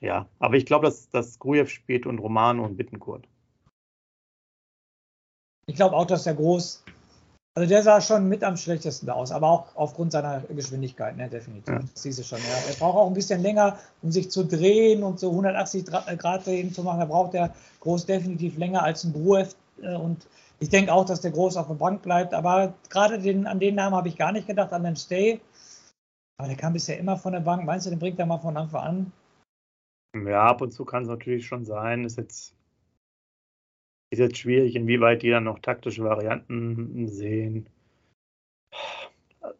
Ja, 0.00 0.26
aber 0.40 0.56
ich 0.56 0.66
glaube, 0.66 0.86
dass, 0.86 1.08
dass 1.10 1.38
Grujew 1.38 1.66
spielt 1.66 2.06
und 2.06 2.18
Romano 2.18 2.64
und 2.64 2.76
Bittenkurt. 2.76 3.28
Ich 5.66 5.76
glaube 5.76 5.96
auch, 5.96 6.06
dass 6.06 6.24
der 6.24 6.34
Groß, 6.34 6.82
also 7.54 7.68
der 7.68 7.82
sah 7.84 8.00
schon 8.00 8.28
mit 8.28 8.42
am 8.42 8.56
schlechtesten 8.56 9.08
aus, 9.10 9.30
aber 9.30 9.48
auch 9.48 9.76
aufgrund 9.76 10.10
seiner 10.10 10.40
Geschwindigkeit, 10.40 11.16
ne, 11.16 11.28
definitiv. 11.28 11.72
Ja. 11.72 11.78
Das 11.78 12.02
siehst 12.02 12.18
du 12.18 12.24
schon. 12.24 12.38
Ja. 12.38 12.68
Er 12.68 12.74
braucht 12.74 12.96
auch 12.96 13.06
ein 13.06 13.14
bisschen 13.14 13.42
länger, 13.42 13.78
um 14.02 14.10
sich 14.10 14.28
zu 14.28 14.44
drehen 14.44 15.04
und 15.04 15.20
so 15.20 15.30
180 15.30 15.86
Grad 15.86 16.46
drehen 16.46 16.74
zu 16.74 16.82
machen. 16.82 16.98
Da 16.98 17.06
braucht 17.06 17.34
der 17.34 17.54
Groß 17.80 18.06
definitiv 18.06 18.58
länger 18.58 18.82
als 18.82 19.04
ein 19.04 19.12
Gruev. 19.12 19.54
Äh, 19.80 19.94
und 19.94 20.26
ich 20.62 20.68
denke 20.68 20.92
auch, 20.92 21.04
dass 21.04 21.20
der 21.20 21.32
Groß 21.32 21.56
auf 21.56 21.66
der 21.66 21.74
Bank 21.74 22.02
bleibt. 22.02 22.32
Aber 22.34 22.74
gerade 22.88 23.18
den, 23.18 23.48
an 23.48 23.58
den 23.58 23.74
Namen 23.74 23.96
habe 23.96 24.06
ich 24.06 24.16
gar 24.16 24.30
nicht 24.30 24.46
gedacht, 24.46 24.72
an 24.72 24.84
den 24.84 24.94
Stay. 24.94 25.40
Aber 26.38 26.46
der 26.46 26.56
kam 26.56 26.72
bisher 26.72 27.00
immer 27.00 27.16
von 27.16 27.32
der 27.32 27.40
Bank. 27.40 27.64
Meinst 27.64 27.86
du, 27.86 27.90
den 27.90 27.98
bringt 27.98 28.20
er 28.20 28.26
mal 28.26 28.38
von 28.38 28.56
Anfang 28.56 28.80
an? 28.80 29.12
Ja, 30.24 30.44
ab 30.44 30.60
und 30.60 30.70
zu 30.70 30.84
kann 30.84 31.02
es 31.02 31.08
natürlich 31.08 31.46
schon 31.46 31.64
sein. 31.64 32.04
Ist 32.04 32.16
jetzt, 32.16 32.54
ist 34.10 34.20
jetzt 34.20 34.38
schwierig, 34.38 34.76
inwieweit 34.76 35.22
die 35.22 35.30
dann 35.30 35.44
noch 35.44 35.58
taktische 35.58 36.04
Varianten 36.04 37.08
sehen. 37.08 37.66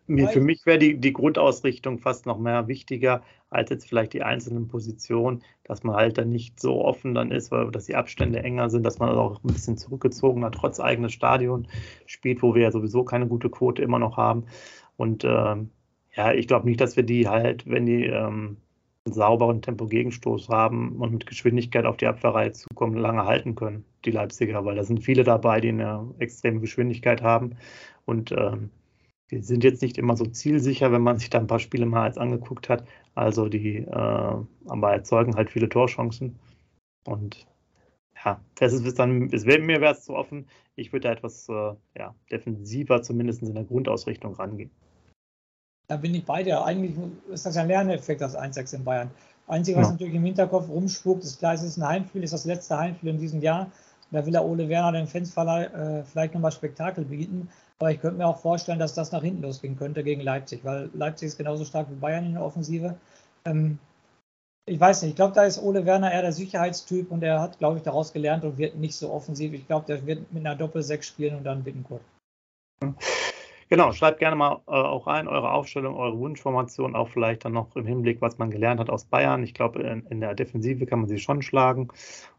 Mir, 0.07 0.29
für 0.29 0.41
mich 0.41 0.67
wäre 0.67 0.79
die, 0.79 0.99
die 0.99 1.12
Grundausrichtung 1.12 1.99
fast 1.99 2.27
noch 2.27 2.38
mehr 2.38 2.69
wichtiger 2.69 3.23
als 3.51 3.71
jetzt 3.71 3.88
vielleicht 3.88 4.15
die 4.15 4.23
einzelnen 4.23 4.67
Positionen, 4.67 5.43
dass 5.65 5.85
man 5.85 5.95
halt 5.95 6.19
dann 6.19 6.31
nicht 6.31 6.59
so 6.59 6.85
offen 6.85 7.15
dann 7.15 7.31
ist, 7.31 7.51
weil 7.51 7.71
dass 7.71 7.85
die 7.85 7.95
Abstände 7.95 8.43
enger 8.43 8.71
sind, 8.71 8.85
dass 8.85 8.99
man 8.99 9.11
auch 9.11 9.43
ein 9.45 9.53
bisschen 9.53 9.77
zurückgezogener 9.77 10.51
trotz 10.51 10.81
eigenes 10.81 11.12
Stadion 11.12 11.69
spielt, 12.07 12.43
wo 12.43 12.55
wir 12.55 12.62
ja 12.62 12.71
sowieso 12.73 13.05
keine 13.05 13.27
gute 13.27 13.51
Quote 13.51 13.83
immer 13.83 13.99
noch 13.99 14.17
haben. 14.17 14.45
Und 14.97 15.25
ähm, 15.25 15.71
ja, 16.15 16.33
ich 16.33 16.49
glaube 16.49 16.67
nicht, 16.67 16.81
dass 16.81 16.97
wir 16.97 17.05
die 17.05 17.29
halt, 17.29 17.69
wenn 17.69 17.87
die 17.87 18.05
ähm, 18.05 18.57
einen 19.05 19.15
sauberen 19.15 19.62
Tempo-Gegenstoß 19.62 20.49
haben 20.49 20.97
und 20.97 21.12
mit 21.12 21.27
Geschwindigkeit 21.27 21.87
auf 21.87 21.97
die 21.97 22.07
Abwehrreihe 22.07 22.53
zukommen, 22.53 22.97
lange 22.97 23.25
halten 23.25 23.55
können, 23.55 23.85
die 24.05 24.11
Leipziger, 24.11 24.65
weil 24.65 24.77
da 24.77 24.85
sind 24.85 25.03
viele 25.03 25.25
dabei, 25.25 25.61
die 25.61 25.71
eine 25.71 26.15
extreme 26.19 26.61
Geschwindigkeit 26.61 27.23
haben. 27.23 27.57
Und 28.05 28.33
ähm, 28.33 28.71
die 29.33 29.42
sind 29.42 29.64
jetzt 29.64 29.81
nicht 29.81 29.97
immer 29.97 30.14
so 30.14 30.27
zielsicher, 30.27 30.92
wenn 30.92 31.01
man 31.01 31.18
sich 31.18 31.31
da 31.31 31.38
ein 31.38 31.47
paar 31.47 31.59
Spiele 31.59 31.87
mal 31.87 32.03
als 32.03 32.18
angeguckt 32.18 32.68
hat. 32.68 32.85
Also 33.14 33.49
die 33.49 33.79
äh, 33.79 33.90
aber 33.90 34.92
erzeugen 34.92 35.35
halt 35.37 35.51
viele 35.51 35.71
Torchancen. 35.71 36.38
Und 37.07 37.47
ja, 38.25 38.40
das 38.57 38.75
ist 38.75 38.99
dann, 38.99 39.31
es 39.33 39.47
wäre 39.47 39.61
mir 39.61 39.81
wäre 39.81 39.95
es 39.95 40.05
zu 40.05 40.14
offen. 40.14 40.47
Ich 40.77 40.92
würde 40.92 41.09
da 41.09 41.14
etwas 41.14 41.49
äh, 41.49 41.75
ja, 41.97 42.14
defensiver, 42.31 43.03
zumindest 43.03 43.42
in 43.42 43.55
der 43.55 43.64
Grundausrichtung 43.64 44.35
rangehen. 44.35 44.71
Da 45.88 45.97
bin 45.97 46.14
ich 46.14 46.25
bei 46.25 46.42
dir. 46.42 46.62
Eigentlich 46.64 46.95
ist 47.31 47.47
das 47.47 47.57
ja 47.57 47.62
ein 47.62 47.68
Lerneffekt, 47.68 48.21
das 48.21 48.38
1-6 48.38 48.77
in 48.77 48.85
Bayern. 48.85 49.11
Einzige, 49.49 49.79
was 49.79 49.88
ja. 49.88 49.92
natürlich 49.92 50.14
im 50.14 50.25
Hinterkopf 50.25 50.68
rumspukt, 50.68 51.25
ist 51.25 51.38
klar, 51.38 51.55
es 51.55 51.62
ist 51.62 51.79
ein 51.79 51.88
Heimspiel, 51.88 52.23
ist 52.23 52.33
das 52.33 52.45
letzte 52.45 52.79
Heimspiel 52.79 53.11
in 53.11 53.18
diesem 53.18 53.40
Jahr. 53.40 53.71
Da 54.11 54.25
will 54.25 54.33
der 54.33 54.45
Ole 54.45 54.68
Werner 54.68 54.92
den 54.92 55.07
Fans 55.07 55.35
äh, 55.37 56.05
vielleicht 56.05 56.35
nochmal 56.35 56.53
Spektakel 56.53 57.05
bieten. 57.05 57.49
Aber 57.83 57.90
ich 57.90 58.01
könnte 58.01 58.18
mir 58.18 58.29
auch 58.29 58.38
vorstellen, 58.38 58.79
dass 58.79 58.95
das 58.95 59.11
nach 59.11 59.25
hinten 59.25 59.42
losgehen 59.42 59.77
könnte 59.77 60.05
gegen 60.05 60.21
Leipzig, 60.21 60.64
weil 60.64 60.88
Leipzig 60.95 61.27
ist 61.27 61.37
genauso 61.37 61.64
stark 61.64 61.90
wie 61.90 61.97
Bayern 61.97 62.27
in 62.27 62.35
der 62.35 62.45
Offensive. 62.45 62.95
Ähm, 63.45 63.81
ich 64.66 64.79
weiß 64.79 65.03
nicht, 65.03 65.11
ich 65.11 65.16
glaube, 65.16 65.35
da 65.35 65.42
ist 65.42 65.61
Ole 65.61 65.85
Werner 65.85 66.12
eher 66.12 66.23
der 66.23 66.31
Sicherheitstyp 66.31 67.11
und 67.11 67.25
er 67.25 67.40
hat, 67.40 67.59
glaube 67.59 67.79
ich, 67.79 67.83
daraus 67.83 68.12
gelernt 68.12 68.45
und 68.45 68.57
wird 68.57 68.77
nicht 68.77 68.95
so 68.95 69.11
offensiv. 69.11 69.53
Ich 69.53 69.66
glaube, 69.66 69.87
der 69.88 70.07
wird 70.07 70.33
mit 70.33 70.47
einer 70.47 70.55
Doppel-6 70.55 71.03
spielen 71.03 71.35
und 71.35 71.42
dann 71.42 71.64
Bittenkurt. 71.64 72.03
Genau, 73.68 73.90
schreibt 73.90 74.21
gerne 74.21 74.37
mal 74.37 74.61
äh, 74.68 74.71
auch 74.71 75.09
rein 75.09 75.27
eure 75.27 75.51
Aufstellung, 75.51 75.97
eure 75.97 76.16
Wunschformation, 76.21 76.95
auch 76.95 77.09
vielleicht 77.09 77.45
dann 77.45 77.55
noch 77.55 77.75
im 77.75 77.87
Hinblick, 77.87 78.21
was 78.21 78.38
man 78.38 78.53
gelernt 78.53 78.79
hat 78.79 78.90
aus 78.90 79.07
Bayern. 79.07 79.42
Ich 79.42 79.55
glaube, 79.55 79.83
in, 79.83 80.07
in, 80.07 80.21
der 80.21 80.37
Defensive 80.37 80.87
kann 80.87 81.01
man 81.01 81.09
sie 81.09 81.18
schon 81.18 81.42
schlagen. 81.42 81.88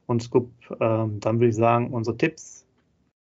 Und 0.06 0.23
Scoop, 0.23 0.49
ähm, 0.79 1.19
dann 1.19 1.41
würde 1.41 1.49
ich 1.49 1.56
sagen, 1.58 1.91
unsere 1.91 2.15
Tipps. 2.15 2.62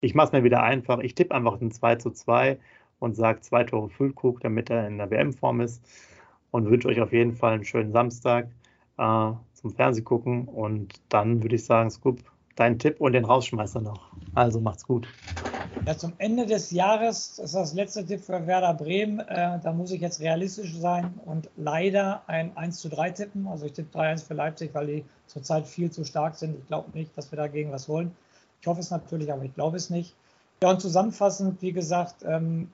Ich 0.01 0.13
mache 0.13 0.27
es 0.27 0.31
mir 0.33 0.43
wieder 0.43 0.63
einfach. 0.63 0.99
Ich 0.99 1.15
tippe 1.15 1.33
einfach 1.33 1.59
ein 1.59 1.71
2 1.71 1.95
zu 1.95 2.11
2 2.11 2.59
und 2.99 3.15
sage 3.15 3.41
zwei 3.41 3.63
Tore 3.63 3.89
Füllkrug, 3.89 4.39
damit 4.41 4.69
er 4.69 4.87
in 4.87 4.97
der 4.97 5.09
WM-Form 5.09 5.61
ist. 5.61 5.83
Und 6.51 6.69
wünsche 6.69 6.87
euch 6.87 7.01
auf 7.01 7.11
jeden 7.11 7.33
Fall 7.33 7.53
einen 7.53 7.65
schönen 7.65 7.91
Samstag 7.91 8.47
äh, 8.97 9.31
zum 9.53 9.71
Fernsehgucken. 9.71 10.45
Und 10.45 10.93
dann 11.09 11.43
würde 11.43 11.55
ich 11.55 11.65
sagen, 11.65 11.89
Scoop, 11.89 12.19
dein 12.55 12.79
Tipp 12.79 13.01
und 13.01 13.13
den 13.13 13.25
Rausschmeißer 13.25 13.81
noch. 13.81 14.11
Also 14.33 14.59
macht's 14.61 14.85
gut. 14.85 15.07
Ja, 15.85 15.97
zum 15.97 16.13
Ende 16.17 16.45
des 16.45 16.71
Jahres 16.71 17.35
das 17.35 17.45
ist 17.45 17.55
das 17.55 17.73
letzte 17.73 18.05
Tipp 18.05 18.21
für 18.21 18.47
Werder 18.47 18.73
Bremen. 18.73 19.19
Äh, 19.19 19.59
da 19.61 19.73
muss 19.73 19.91
ich 19.91 20.01
jetzt 20.01 20.21
realistisch 20.21 20.73
sein 20.75 21.13
und 21.25 21.49
leider 21.57 22.23
ein 22.27 22.55
1 22.55 22.79
zu 22.79 22.89
3 22.89 23.11
tippen. 23.11 23.47
Also 23.47 23.65
ich 23.65 23.73
tippe 23.73 23.97
3-1 23.97 24.25
für 24.25 24.33
Leipzig, 24.33 24.73
weil 24.73 24.87
die 24.87 25.05
zurzeit 25.27 25.67
viel 25.67 25.91
zu 25.91 26.05
stark 26.05 26.35
sind. 26.35 26.57
Ich 26.57 26.67
glaube 26.67 26.89
nicht, 26.97 27.15
dass 27.17 27.31
wir 27.31 27.37
dagegen 27.37 27.71
was 27.71 27.89
wollen. 27.89 28.15
Ich 28.65 28.67
hoffe 28.67 28.79
es 28.79 28.89
natürlich, 28.89 29.31
aber 29.31 29.43
ich 29.43 29.53
glaube 29.53 29.77
es 29.77 29.91
nicht. 29.91 30.15
Ja, 30.63 30.71
und 30.71 30.81
zusammenfassend, 30.81 31.61
wie 31.61 31.71
gesagt, 31.71 32.23
ähm, 32.25 32.71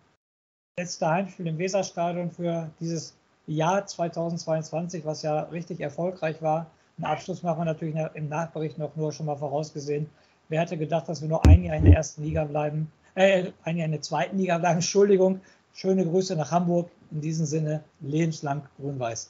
letzter 0.80 1.10
Heimspiel 1.10 1.48
im 1.48 1.58
Weserstadion 1.58 2.32
für 2.32 2.70
dieses 2.80 3.18
Jahr 3.46 3.86
2022, 3.86 5.04
was 5.04 5.22
ja 5.22 5.42
richtig 5.42 5.82
erfolgreich 5.82 6.42
war. 6.42 6.68
Einen 6.96 7.08
Abschluss 7.08 7.44
machen 7.44 7.60
wir 7.60 7.66
natürlich 7.66 7.98
im 8.14 8.30
Nachbericht 8.30 8.78
noch 8.78 8.96
nur 8.96 9.12
schon 9.12 9.26
mal 9.26 9.36
vorausgesehen. 9.36 10.10
Wer 10.48 10.62
hätte 10.62 10.78
gedacht, 10.78 11.10
dass 11.10 11.22
wir 11.22 11.28
nur 11.28 11.46
ein 11.46 11.66
Jahr 11.66 11.76
in 11.76 11.84
der 11.84 11.96
ersten 11.96 12.24
Liga 12.24 12.46
bleiben, 12.46 12.90
äh, 13.16 13.52
ein 13.64 13.76
Jahr 13.76 13.88
in 13.88 13.92
der 13.92 14.02
zweiten 14.02 14.38
Liga 14.38 14.60
bleiben? 14.60 14.76
Entschuldigung. 14.76 15.42
Schöne 15.74 16.06
Grüße 16.06 16.38
nach 16.38 16.52
Hamburg. 16.52 16.90
In 17.12 17.20
diesem 17.20 17.46
Sinne, 17.46 17.84
lebenslang 18.00 18.62
grün-weiß. 18.80 19.30